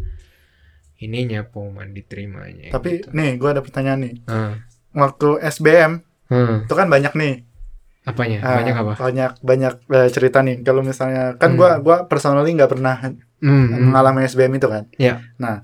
[1.04, 2.72] ininya pengumuman diterimanya.
[2.72, 3.12] tapi gitu.
[3.12, 4.54] nih gue ada pertanyaan nih Ah,
[4.92, 7.34] waktu SBM hmm, itu kan banyak nih
[8.04, 8.38] apanya?
[8.40, 8.94] Ah, Banyak apa?
[9.00, 11.58] banyak banyak eh, cerita nih kalau misalnya kan Hmm.
[11.58, 13.16] gua gua personally nggak pernah Hmm,
[13.66, 13.80] hmm.
[13.82, 15.24] mengalami SBM itu kan Iya.
[15.36, 15.64] nah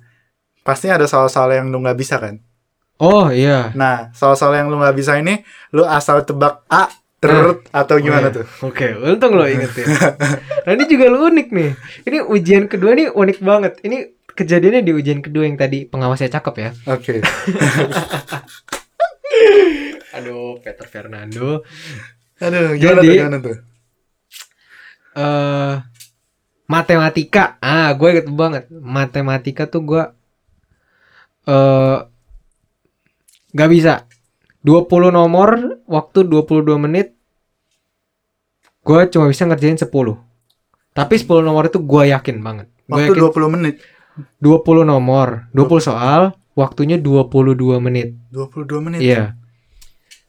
[0.62, 2.40] pasti ada soal-soal yang lu nggak bisa kan
[2.98, 3.72] Oh iya.
[3.74, 8.32] nah soal-soal yang lu nggak bisa ini lu asal tebak A terus atau gimana Oh,
[8.32, 8.38] iya.
[8.38, 9.86] tuh Oke, untung lo inget ya.
[10.64, 11.70] nah ini juga lo unik nih.
[12.02, 13.74] Ini ujian kedua nih unik banget.
[13.82, 13.98] Ini
[14.40, 16.70] kejadiannya di ujian kedua yang tadi pengawasnya cakep ya.
[16.88, 17.14] oke
[20.10, 21.62] Aduh, Peter Fernando.
[22.40, 23.58] aduh gimana Jadi- tuh gimana tuh
[25.12, 25.76] eh
[26.66, 27.58] matematika.
[27.60, 28.64] Ah, gue inget banget.
[28.72, 30.04] Matematika tuh gue
[31.46, 31.98] eh
[33.52, 34.08] nggak bisa.
[34.60, 35.50] 20 nomor
[35.84, 37.16] waktu 22 menit
[38.80, 39.88] gue cuma bisa ngerjain 10.
[40.92, 42.68] Tapi 10 nomor itu gue yakin banget.
[42.86, 43.76] Gue waktu yakin 20 menit
[44.40, 48.16] 20 nomor, 20 soal, waktunya 22 menit.
[48.32, 49.40] 22 menit Iya.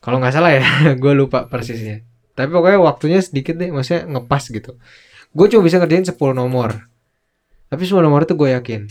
[0.01, 0.65] Kalau nggak salah ya,
[1.03, 2.07] gue lupa persisnya.
[2.33, 4.81] Tapi pokoknya waktunya sedikit deh, maksudnya ngepas gitu.
[5.31, 6.89] Gue cuma bisa ngerjain 10 nomor.
[7.71, 8.89] Tapi 10 nomor itu gue yakin.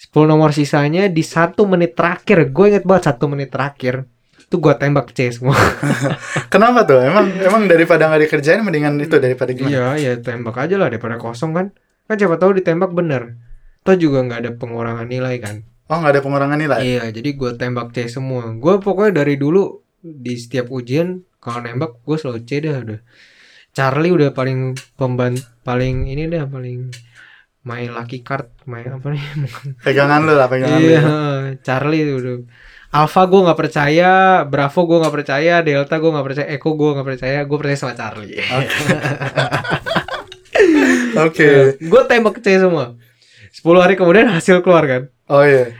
[0.00, 2.52] 10 nomor sisanya di satu menit terakhir.
[2.52, 4.06] Gue inget banget satu menit terakhir.
[4.38, 5.56] Itu gue tembak C semua.
[6.52, 10.74] kenapa tuh emang emang daripada nggak dikerjain mendingan itu daripada gimana iya, ya tembak aja
[10.78, 11.66] lah daripada kosong kan.
[12.06, 13.38] Kan siapa tahu ditembak bener.
[13.90, 15.66] Toh juga nggak ada pengurangan nilai kan.
[15.90, 18.46] oh nggak ada pengurangan nilai Iya, jadi gue tembak C semua.
[18.54, 23.00] Gue pokoknya dari dulu di setiap ujian kalau nembak gue selalu C dah udah.
[23.74, 25.34] Charlie udah paling pemban
[25.66, 26.94] paling ini dah paling
[27.66, 29.24] main lucky card main apa nih?
[29.90, 31.10] pegangan lu lah pegangan lu iya, ya.
[31.66, 32.46] Charlie udah.
[32.94, 37.08] Alpha gue nggak percaya, Bravo gue nggak percaya, Delta gue nggak percaya, Echo gue nggak
[37.10, 38.38] percaya, gue percaya sama Charlie.
[41.18, 41.50] oke
[41.90, 42.94] gue tembak C semua.
[43.50, 45.02] 10 hari kemudian hasil keluar kan.
[45.28, 45.74] oh iya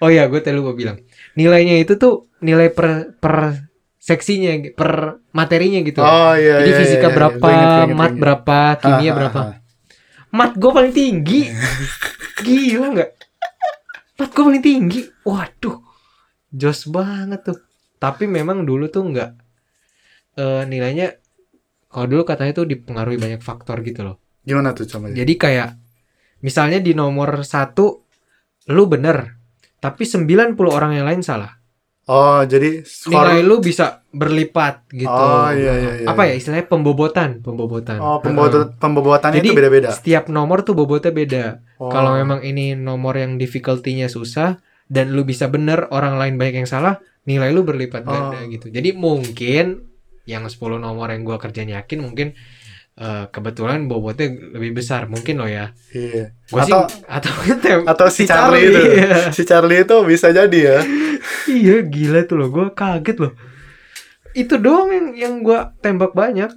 [0.00, 0.96] Oh iya, gue tadi lupa bilang.
[1.36, 3.52] Nilainya itu tuh nilai per per
[4.00, 6.00] seksinya, per materinya gitu.
[6.00, 7.16] oh iya Jadi iya, fisika iya, iya.
[7.20, 8.20] berapa, Gua inget, inget, mat inget.
[8.24, 9.40] berapa, kimia Ha, berapa.
[9.40, 9.52] ha.
[10.30, 11.40] Mat gue paling tinggi.
[12.40, 13.10] Gila nggak?
[14.16, 15.00] Mat gue paling tinggi.
[15.22, 15.76] Waduh,
[16.48, 17.58] jos banget tuh.
[17.98, 19.30] Tapi memang dulu tuh nggak
[20.36, 21.12] eh, nilainya.
[21.90, 24.16] Kalau dulu katanya tuh dipengaruhi banyak faktor gitu loh.
[24.40, 25.68] gimana tuh coba Jadi kayak
[26.40, 28.04] misalnya di nomor satu
[28.68, 29.36] lu bener,
[29.78, 31.56] tapi 90 orang yang lain salah.
[32.04, 35.06] oh jadi skor Nilai lu bisa berlipat gitu.
[35.06, 36.34] Oh, iya, iya, iya, Apa iya.
[36.34, 38.02] ya istilahnya pembobotan, pembobotan.
[38.02, 41.44] oh pembuatan pembobotannya Jadi itu beda-beda setiap nomor tuh bobotnya beda.
[41.78, 41.86] Oh.
[41.86, 44.58] Kalau memang ini nomor yang difficulty-nya susah
[44.90, 46.98] dan lu bisa bener, orang lain banyak yang salah,
[47.30, 48.10] nilai lu berlipat Oh.
[48.10, 48.74] ganda gitu.
[48.74, 49.86] Jadi mungkin
[50.26, 52.34] yang 10 nomor yang gua kerjain yakin mungkin
[53.00, 54.28] eh, kebetulan bobotnya
[54.60, 55.72] lebih besar mungkin loh ya.
[55.96, 57.32] iya Gua atau sih atau
[57.88, 59.32] atau si Charlie, itu iya.
[59.32, 60.78] si Charlie itu bisa jadi ya
[61.60, 63.32] Iya gila tuh loh, gue kaget loh.
[64.32, 66.52] Itu doang yang yang gue tembak banyak.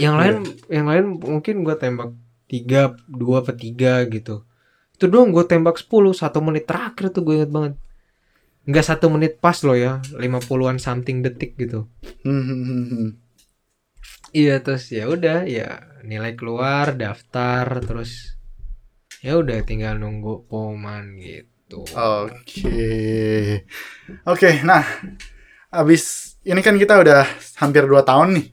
[0.00, 2.16] yang lain yang lain mungkin gue tembak
[2.48, 4.48] tiga dua per tiga gitu.
[4.96, 7.74] Itu doang gue tembak 10 satu menit terakhir tuh gue inget banget.
[8.64, 11.86] Nggak satu menit pas loh ya, 50-an something detik gitu.
[12.26, 13.10] Hmm, hmm, hmm, hmm.
[14.32, 18.36] Iya terus ya udah ya nilai keluar daftar terus
[19.24, 21.84] ya udah tinggal nunggu pengumuman gitu.
[21.92, 23.64] Oke,
[24.24, 24.50] oke.
[24.64, 24.84] Nah,
[25.68, 27.24] abis ini kan kita udah
[27.60, 28.46] hampir 2 tahun nih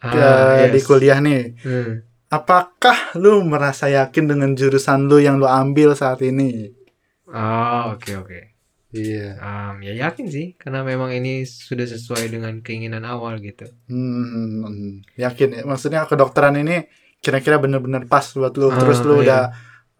[0.00, 0.86] ke- Ah, di yes.
[0.86, 1.56] kuliah nih.
[1.60, 1.92] Hmm.
[2.28, 6.68] Apakah lu merasa yakin dengan jurusan lu yang lu ambil saat ini?
[7.28, 8.40] Oh oke oke.
[8.88, 9.36] Iya.
[9.36, 13.68] Um, ya yakin sih karena memang ini sudah sesuai dengan keinginan awal gitu.
[13.92, 15.62] Hmm, yakin ya.
[15.68, 16.88] Maksudnya kedokteran ini
[17.20, 18.72] kira-kira bener-bener pas buat lu.
[18.72, 19.22] Ah, Terus lu iya.
[19.24, 19.42] udah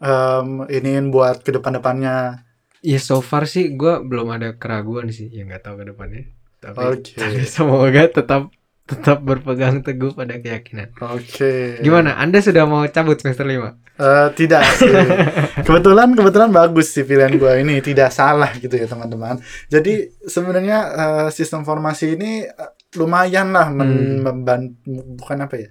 [0.01, 2.45] em, iniin buat ke depan-depannya.
[2.81, 6.23] Ya so far sih gue belum ada keraguan sih, ya nggak tahu ke depannya.
[6.59, 7.13] Tapi, Oke.
[7.21, 8.49] tapi semoga tetap
[8.89, 10.97] tetap berpegang teguh pada keyakinan.
[11.13, 11.77] Oke.
[11.79, 12.17] Gimana?
[12.17, 13.77] Anda sudah mau cabut semester 5?
[14.01, 14.89] Eh, tidak sih.
[15.67, 19.37] kebetulan kebetulan bagus sih pilihan gua ini tidak salah gitu ya teman-teman.
[19.67, 24.25] Jadi sebenarnya eh, sistem formasi ini eh, lumayan lah men- Hmm.
[24.25, 24.75] memban-
[25.15, 25.69] bukan apa ya?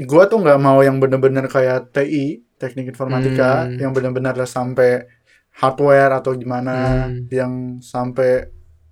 [0.00, 3.76] gua tuh nggak mau yang bener-bener kayak TI teknik informatika Hmm.
[3.78, 5.04] yang bener-bener sampai
[5.52, 6.74] hardware atau gimana
[7.10, 7.26] Hmm.
[7.28, 8.46] yang sampai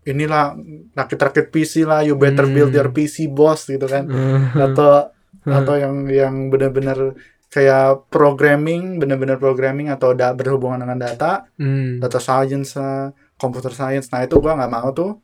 [0.07, 0.55] inilah
[0.93, 2.55] rakit-rakit PC lah you better Hmm.
[2.55, 4.07] build your PC boss gitu kan.
[4.55, 5.11] Atau
[5.45, 7.15] atau yang yang benar-benar
[7.47, 11.99] kayak programming benar-benar programming atau da berhubungan dengan data Hmm.
[11.99, 14.11] data science lah, computer science.
[14.11, 15.19] Nah itu gua nggak mau tuh.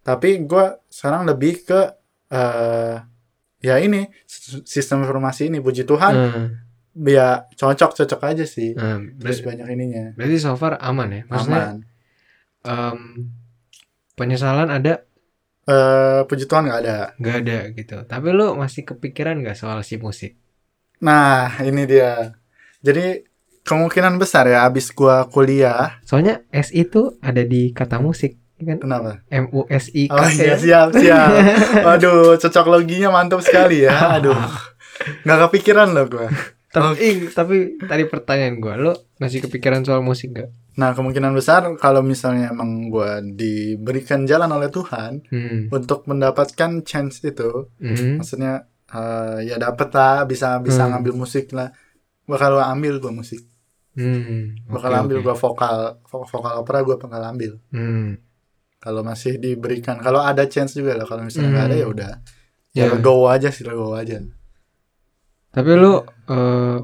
[0.00, 1.80] Tapi gua sekarang lebih ke
[2.28, 2.96] eh
[3.58, 4.06] ya ini
[4.62, 6.14] sistem informasi ini puji Tuhan.
[6.14, 6.48] Hmm.
[6.98, 8.74] ya cocok cocok aja sih.
[8.74, 9.14] Hmm.
[9.16, 10.04] terus banyak ininya.
[10.14, 11.22] Berarti so far aman ya?
[11.26, 11.78] Maksudnya aman.
[12.66, 12.98] em,
[14.18, 15.06] penyesalan ada?
[15.68, 16.98] Eh puji Tuhan nggak ada.
[17.16, 17.96] Nggak ada gitu.
[18.02, 20.34] Tapi lu masih kepikiran nggak soal si musik?
[20.98, 22.34] Nah ini dia.
[22.82, 23.22] Jadi
[23.62, 28.78] kemungkinan besar ya abis gua kuliah soalnya S itu ada di kata musik ya kan?
[28.80, 29.12] Kenapa?
[29.28, 30.56] M U S I K Oh iya ya.
[30.56, 31.30] siap siap.
[31.86, 33.94] Waduh cocok loginya mantap sekali ya.
[34.18, 34.34] Aduh.
[35.22, 36.28] Nggak kepikiran loh gua.
[36.68, 41.66] tapi ih, tapi tadi pertanyaan gua lu masih kepikiran soal musik gak Nah kemungkinan besar
[41.76, 45.60] kalau misalnya emang gua diberikan jalan oleh Tuhan hmm.
[45.68, 48.16] untuk mendapatkan chance itu, Hmm.
[48.16, 50.90] maksudnya eh, ya dapet lah bisa bisa Hmm.
[50.94, 51.68] ngambil musik lah.
[52.24, 53.42] Bakal ambil gua musik.
[53.98, 54.54] Hmm.
[54.64, 55.24] Bakal Oke, ambil oke.
[55.26, 57.52] gua vokal vo- vokal opera gua bakal ambil.
[57.74, 58.14] Hmm.
[58.78, 61.02] Kalau masih diberikan, kalau ada chance juga lah.
[61.02, 61.82] Kalau misalnya nggak ada Hmm.
[61.82, 62.12] ya udah.
[62.70, 62.94] Ya Ya.
[63.02, 64.22] go aja sih, go aja.
[65.50, 65.98] Tapi lu
[66.30, 66.76] eh,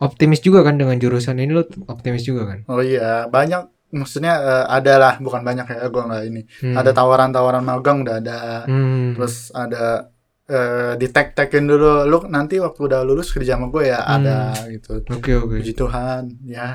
[0.00, 2.58] optimis juga kan dengan jurusan ini lu optimis juga kan?
[2.66, 6.42] Oh iya, banyak maksudnya eh, ada lah, bukan banyak ya, gua nggak ini.
[6.64, 6.74] Hmm.
[6.74, 8.38] Ada tawaran-tawaran magang udah ada.
[8.64, 9.14] Hmm.
[9.14, 10.08] Terus ada
[10.50, 14.14] eh di tag-tagin dulu, lu nanti waktu udah lulus kerja sama gue ya Hmm.
[14.18, 14.36] ada
[14.66, 14.98] gitu.
[15.06, 15.62] Oke oke.
[15.62, 16.74] Puji Tuhan, ya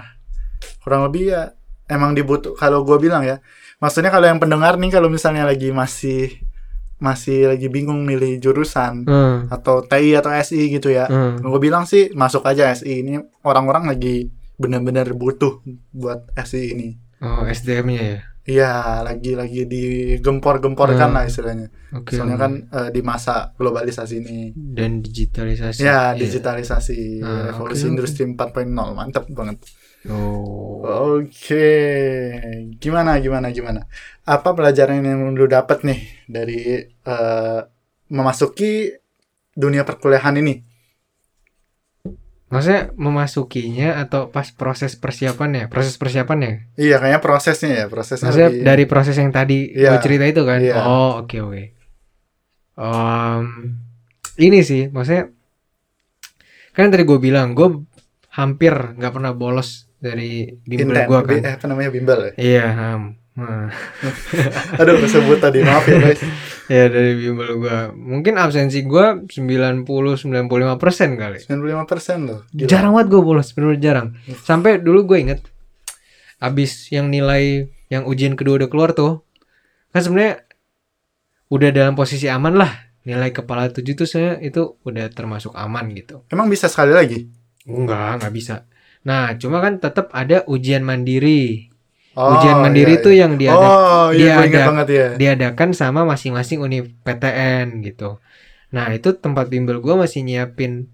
[0.80, 1.52] kurang lebih ya
[1.92, 2.56] emang dibutuh.
[2.56, 3.44] Kalau gue bilang ya,
[3.84, 6.45] maksudnya kalau yang pendengar nih kalau misalnya lagi masih
[6.96, 9.52] masih lagi bingung milih jurusan Hmm.
[9.52, 11.40] atau TI atau SI gitu ya, Hmm.
[11.40, 15.60] gue bilang sih masuk aja SI ini orang-orang lagi benar-benar butuh
[15.92, 16.90] buat SI ini.
[17.20, 18.20] Oh SDM-nya ya.
[18.46, 21.16] Iya, lagi-lagi digempor-gemporkan Hmm.
[21.16, 21.74] lah istilahnya.
[21.92, 22.14] Oke.
[22.14, 24.54] Soalnya kan eh, di masa globalisasi ini.
[24.54, 25.82] dan digitalisasi.
[25.82, 27.92] Ya, digitalisasi, Ah, revolusi oke.
[27.92, 29.66] industri 4.0, mantap banget.
[30.06, 30.86] Oh.
[31.18, 31.66] Oke,
[32.78, 33.90] gimana, gimana, gimana?
[34.24, 37.60] Apa pelajaran yang lu dapat nih dari eh,
[38.08, 38.94] memasuki
[39.52, 40.75] dunia perkuliahan ini?
[42.56, 45.68] Maksudnya memasukinya atau pas proses persiapannya?
[45.68, 46.72] Proses persiapannya?
[46.76, 49.92] Iya, kayaknya prosesnya ya, prosesnya Maksudnya lebih- dari proses yang tadi Iya.
[49.92, 50.60] lu cerita itu kan?
[50.64, 50.76] Iya.
[50.80, 51.64] Oh, oke oke.
[52.76, 53.46] Em,
[54.38, 55.32] ini sih, maksudnya
[56.72, 57.88] kan tadi gue bilang gue
[58.32, 61.40] hampir nggak pernah bolos dari bimbel gue kan.
[61.40, 62.32] eh, apa namanya bimbel ya?
[62.36, 63.04] Iya, ham.
[63.36, 63.68] Nah,
[64.80, 66.24] Aduh, kesebut tadi, maaf ya guys.
[66.72, 67.78] ya dari bimbel gue.
[67.92, 70.32] Mungkin absensi gue 90-95
[70.80, 71.44] persen kali.
[71.44, 72.48] 95% loh.
[72.56, 72.70] Gila.
[72.72, 74.16] Jarang banget gue bolos, bener jarang.
[74.40, 75.42] Sampai dulu gue inget,
[76.40, 79.28] abis yang nilai yang ujian kedua udah keluar tuh,
[79.92, 80.48] kan sebenarnya
[81.52, 82.72] udah dalam posisi aman lah.
[83.04, 86.24] Nilai kepala tujuh tuh saya itu udah termasuk aman gitu.
[86.32, 87.28] Emang bisa sekali lagi?
[87.68, 88.66] Enggak, nggak bisa.
[89.06, 91.75] Nah, cuma kan tetap ada ujian mandiri.
[92.16, 93.22] Oh, ujian mandiri iya, tuh iya.
[93.28, 95.08] yang diada Oh, iya, gue ingat diada- banget ya.
[95.20, 98.24] diadakan sama masing-masing univ PTN gitu.
[98.72, 100.88] Nah, itu tempat bimbel gua masih nyiapin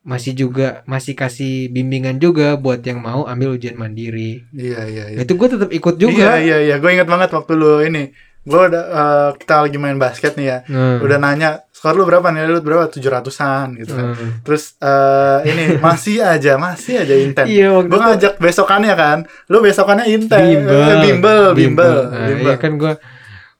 [0.00, 4.48] masih juga masih kasih bimbingan juga buat yang mau ambil ujian mandiri.
[4.56, 5.18] Iya, iya, iya.
[5.20, 6.40] Itu gue tetap ikut juga.
[6.40, 6.74] Iya, iya, iya.
[6.80, 8.08] Gue ingat banget waktu lu ini.
[8.40, 10.58] Gue udah eh, kita lagi main basket nih ya.
[10.64, 11.04] Hmm.
[11.04, 12.48] Udah nanya, skor lu berapa nih?
[12.48, 12.88] Lu berapa?
[12.88, 14.16] 700-an gitu kan.
[14.16, 14.40] Hmm.
[14.40, 17.46] Terus eh, ini masih aja, masih aja intent.
[17.46, 19.18] Iya Gue itu ngajak besokannya kan.
[19.52, 20.40] Lu besokannya intent.
[20.40, 20.80] bimbel.
[20.80, 21.94] Eh, bimbel, bimbel.
[22.08, 22.48] Nah, bimbel.
[22.48, 22.92] iya kan gua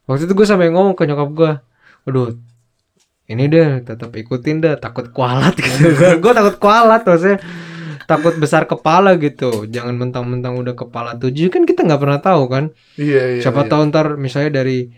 [0.09, 1.53] waktu itu gue sampai ngomong ke nyokap gua,
[2.03, 2.35] "Waduh,
[3.31, 7.39] ini deh tetap ikutin dah takut kualat gitu." gue takut kualat maksudnya
[8.11, 9.71] takut besar kepala gitu.
[9.71, 12.65] Jangan mentang-mentang udah kepala tujuh kan kita nggak pernah tahu kan.
[12.99, 13.41] Iya, iya.
[13.47, 13.71] Siapa iya.
[13.71, 14.91] tahu ntar misalnya dari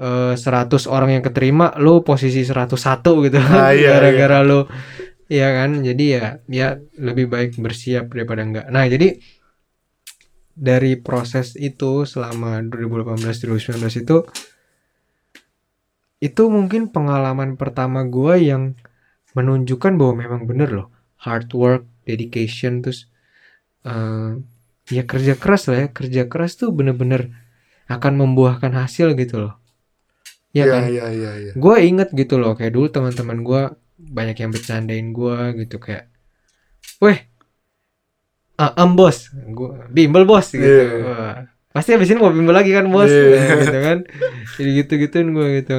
[0.00, 2.74] eh, 100 orang yang keterima lu posisi 101
[3.26, 4.68] gitu Ah, kan iya, gara-gara lu
[5.26, 6.68] Iya kan jadi ya ya
[7.02, 9.18] lebih baik bersiap daripada enggak nah jadi
[10.54, 14.16] dari proses itu selama 2018 2019 itu
[16.22, 18.78] itu mungkin pengalaman pertama gua yang
[19.34, 20.88] menunjukkan bahwa memang bener loh
[21.18, 23.10] hard work dedication terus
[23.84, 24.38] eh,
[24.94, 25.88] ya kerja keras lah ya.
[25.90, 27.34] Kerja keras tuh bener-bener
[27.90, 29.54] akan membuahkan hasil gitu loh.
[30.56, 30.82] Ya Iya, kan?
[30.88, 31.52] iya, iya, iya.
[31.52, 33.62] gue inget gitu loh kayak dulu teman-teman gue
[34.00, 36.08] banyak yang bercandain gue gitu kayak
[37.04, 37.18] weh
[38.56, 39.28] ah, am bos.
[39.32, 40.48] Gue bimbel bos.
[40.48, 40.64] Gitu.
[40.64, 40.88] Iya.
[41.04, 41.36] Wah,
[41.76, 43.12] pasti abis ini mau bimbel lagi kan bos?
[43.12, 43.36] Iya.
[43.36, 43.98] Nah, gitu kan?
[44.56, 45.78] Jadi gitu gituin gue gitu.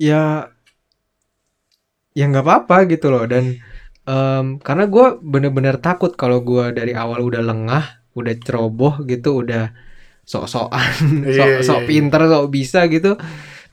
[0.00, 0.50] Ya
[2.10, 3.54] ya nggak apa-apa gitu loh dan
[4.10, 7.84] em, karena gue bener-bener takut kalau gue dari awal udah lengah
[8.18, 9.64] udah ceroboh gitu udah
[10.26, 10.90] sok-sokan
[11.36, 11.88] sok, sok iya, iya.
[11.88, 13.10] pinter sok bisa gitu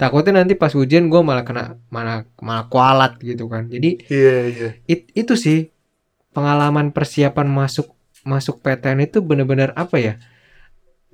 [0.01, 2.17] takutnya nanti pas ujian gue malah kena malah
[2.47, 4.69] malah kualat gitu kan jadi Iya iya.
[4.85, 5.59] it- itu sih
[6.35, 7.88] pengalaman persiapan masuk
[8.27, 10.13] masuk PTN itu bener-bener apa ya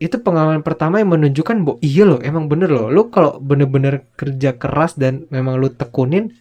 [0.01, 4.57] itu pengalaman pertama yang menunjukkan bahwa iya loh emang bener loh lu kalau bener-bener kerja
[4.57, 6.33] keras dan memang lu tekunin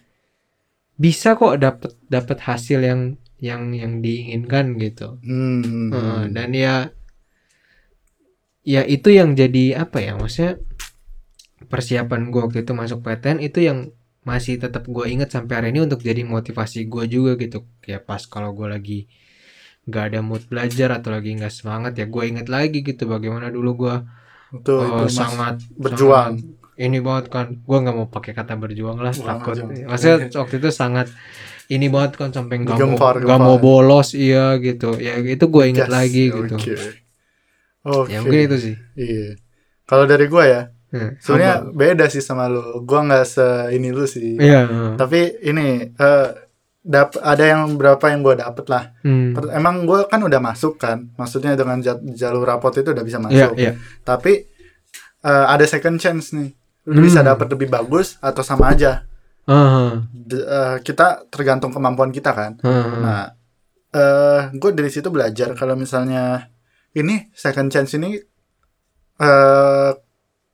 [0.97, 3.01] bisa kok dapet dapet hasil yang
[3.41, 5.91] yang yang diinginkan gitu Hmm.
[5.91, 6.75] Heeh, dan ya
[8.63, 10.59] ya itu yang jadi apa ya maksudnya
[11.67, 13.91] persiapan gue waktu itu masuk PTN itu yang
[14.23, 18.23] masih tetap gue inget sampai hari ini untuk jadi motivasi gue juga gitu ya pas
[18.23, 18.99] kalau gue lagi
[19.83, 23.71] nggak ada mood belajar atau lagi nggak semangat ya gue inget lagi gitu bagaimana dulu
[23.83, 23.95] gue
[24.55, 26.39] Itu, eh, itu Mas, sangat berjuang.
[26.39, 29.87] sangat ini banget kan gue nggak mau pakai kata berjuang lah Wah, takut berjuang.
[29.87, 31.07] maksudnya waktu itu sangat
[31.67, 35.85] ini banget kan sampai nggak mau nggak mau bolos iya gitu ya itu gue inget
[35.85, 35.93] Gas.
[35.93, 36.73] lagi gitu Oke.
[37.83, 38.09] Oke.
[38.09, 39.35] ya mungkin itu sih Iya.
[39.83, 42.61] Kalau dari gua ya, Hmm, sebenarnya beda sih sama lu.
[42.81, 44.37] Gua nggak se ini lu sih.
[44.37, 44.91] iya heeh.
[44.93, 45.89] Tapi ini
[46.79, 48.93] dap ada yang berapa yang gua dapet lah.
[49.01, 49.33] Hmm.
[49.49, 51.11] Emang gua kan udah masuk kan.
[51.13, 53.51] Maksudnya dengan ja- jalur rapot itu udah bisa iya masuk.
[53.57, 53.71] iya
[54.01, 54.45] Tapi
[55.21, 56.53] eh, ada second chance nih.
[56.83, 57.29] Lu bisa Hmm.
[57.31, 59.07] dapet lebih bagus atau sama aja.
[59.43, 62.51] Heeh, D- eh, kita tergantung kemampuan kita kan.
[62.59, 62.95] heeh.
[62.99, 63.23] Nah,
[63.93, 66.49] eh gue dari situ belajar kalau misalnya
[66.91, 68.19] ini second chance ini
[69.19, 69.91] eh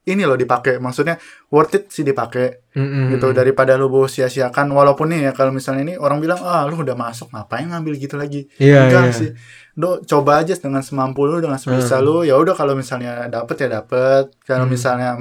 [0.10, 3.14] ini loh dipakai, maksudnya worth it sih dipakai Mm-mm.
[3.14, 4.74] gitu daripada lu bawa sia-siakan.
[4.74, 8.18] Walaupun nih ya kalau misalnya ini orang bilang ah lu udah masuk ngapain ngambil gitu
[8.18, 8.50] lagi?
[8.58, 9.14] Iya enggak iya.
[9.14, 9.30] sih.
[9.78, 12.06] Lu coba aja dengan semampu lu dengan sebisa Hmm.
[12.06, 12.16] lu.
[12.26, 14.34] Ya udah kalau misalnya dapet ya dapet.
[14.44, 14.74] Kalau Hmm.
[14.74, 15.14] misalnya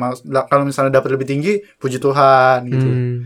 [0.49, 2.89] kalau misalnya dapet lebih tinggi puji Tuhan gitu.
[2.89, 3.16] Hmm.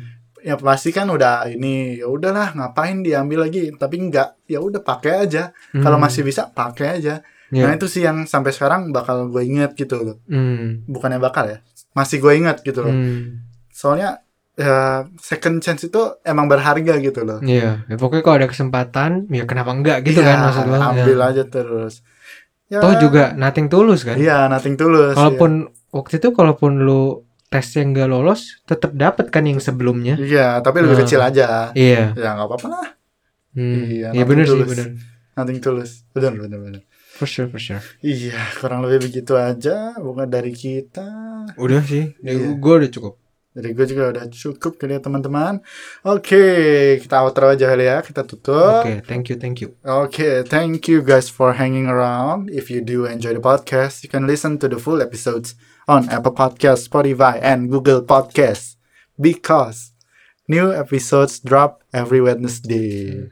[0.42, 3.70] ya pasti kan udah ini ya udahlah ngapain diambil lagi?
[3.70, 5.54] Tapi enggak ya udah pakai aja.
[5.70, 6.02] Kalau Hmm.
[6.02, 7.22] masih bisa pakai aja
[7.52, 7.62] Iya.
[7.62, 10.82] nah itu sih yang sampai sekarang bakal gue inget gitu loh Hmm.
[10.86, 11.60] bukannya bakal ya
[11.92, 13.44] masih gue inget gitu loh Hmm.
[13.68, 14.76] soalnya ya,
[15.16, 19.70] second chance itu emang berharga gitu loh Iya, ya, pokoknya kalau ada kesempatan, ya kenapa
[19.70, 20.76] enggak gitu Iya, kan maksud lo?
[20.78, 21.24] ambil Ya.
[21.26, 21.94] aja terus
[22.66, 24.16] ya, Toh juga nothing tulus kan?
[24.16, 25.52] iya nothing tulus Kalaupun
[25.90, 30.16] waktu itu kalaupun lu tes yang gak lolos, tetap dapat kan yang sebelumnya.
[30.16, 30.24] iya.
[30.26, 31.02] iya tapi lebih Nah.
[31.02, 32.12] kecil aja Iya.
[32.14, 32.86] ya nggak apa-apa lah
[33.52, 33.84] Hmm.
[33.84, 34.68] Iya, Iya nothing bener sih tulus.
[34.70, 34.86] bener.
[35.32, 36.82] nothing tulus bener bener bener
[37.12, 37.82] For sure, for sure.
[38.00, 41.06] iya kurang lebih begitu aja bukan dari kita
[41.60, 42.56] Udah sih, Iya.
[42.56, 43.14] gue udah cukup.
[43.52, 45.60] Dari gue juga udah cukup kali ya teman-teman.
[46.08, 46.40] Oke,
[47.04, 48.80] kita outro aja kali ya, kita tutup.
[48.80, 49.76] Oke, thank you, thank you.
[49.84, 52.48] Oke, thank you guys for hanging around.
[52.48, 55.52] If you do enjoy the podcast, you can listen to the full episodes
[55.84, 58.80] on Apple Podcasts, Spotify, and Google Podcasts.
[59.20, 59.92] Because
[60.48, 63.28] new episodes drop every Wednesday.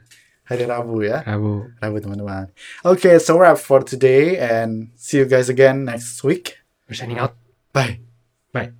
[0.51, 1.71] Hari Rabu ya, Rabu.
[1.79, 2.51] Rabu teman-teman.
[2.83, 6.59] Oke, so wrap for today and see you guys again next week.
[6.91, 7.39] We're signing out.
[7.71, 8.03] Bye.
[8.51, 8.75] Bye.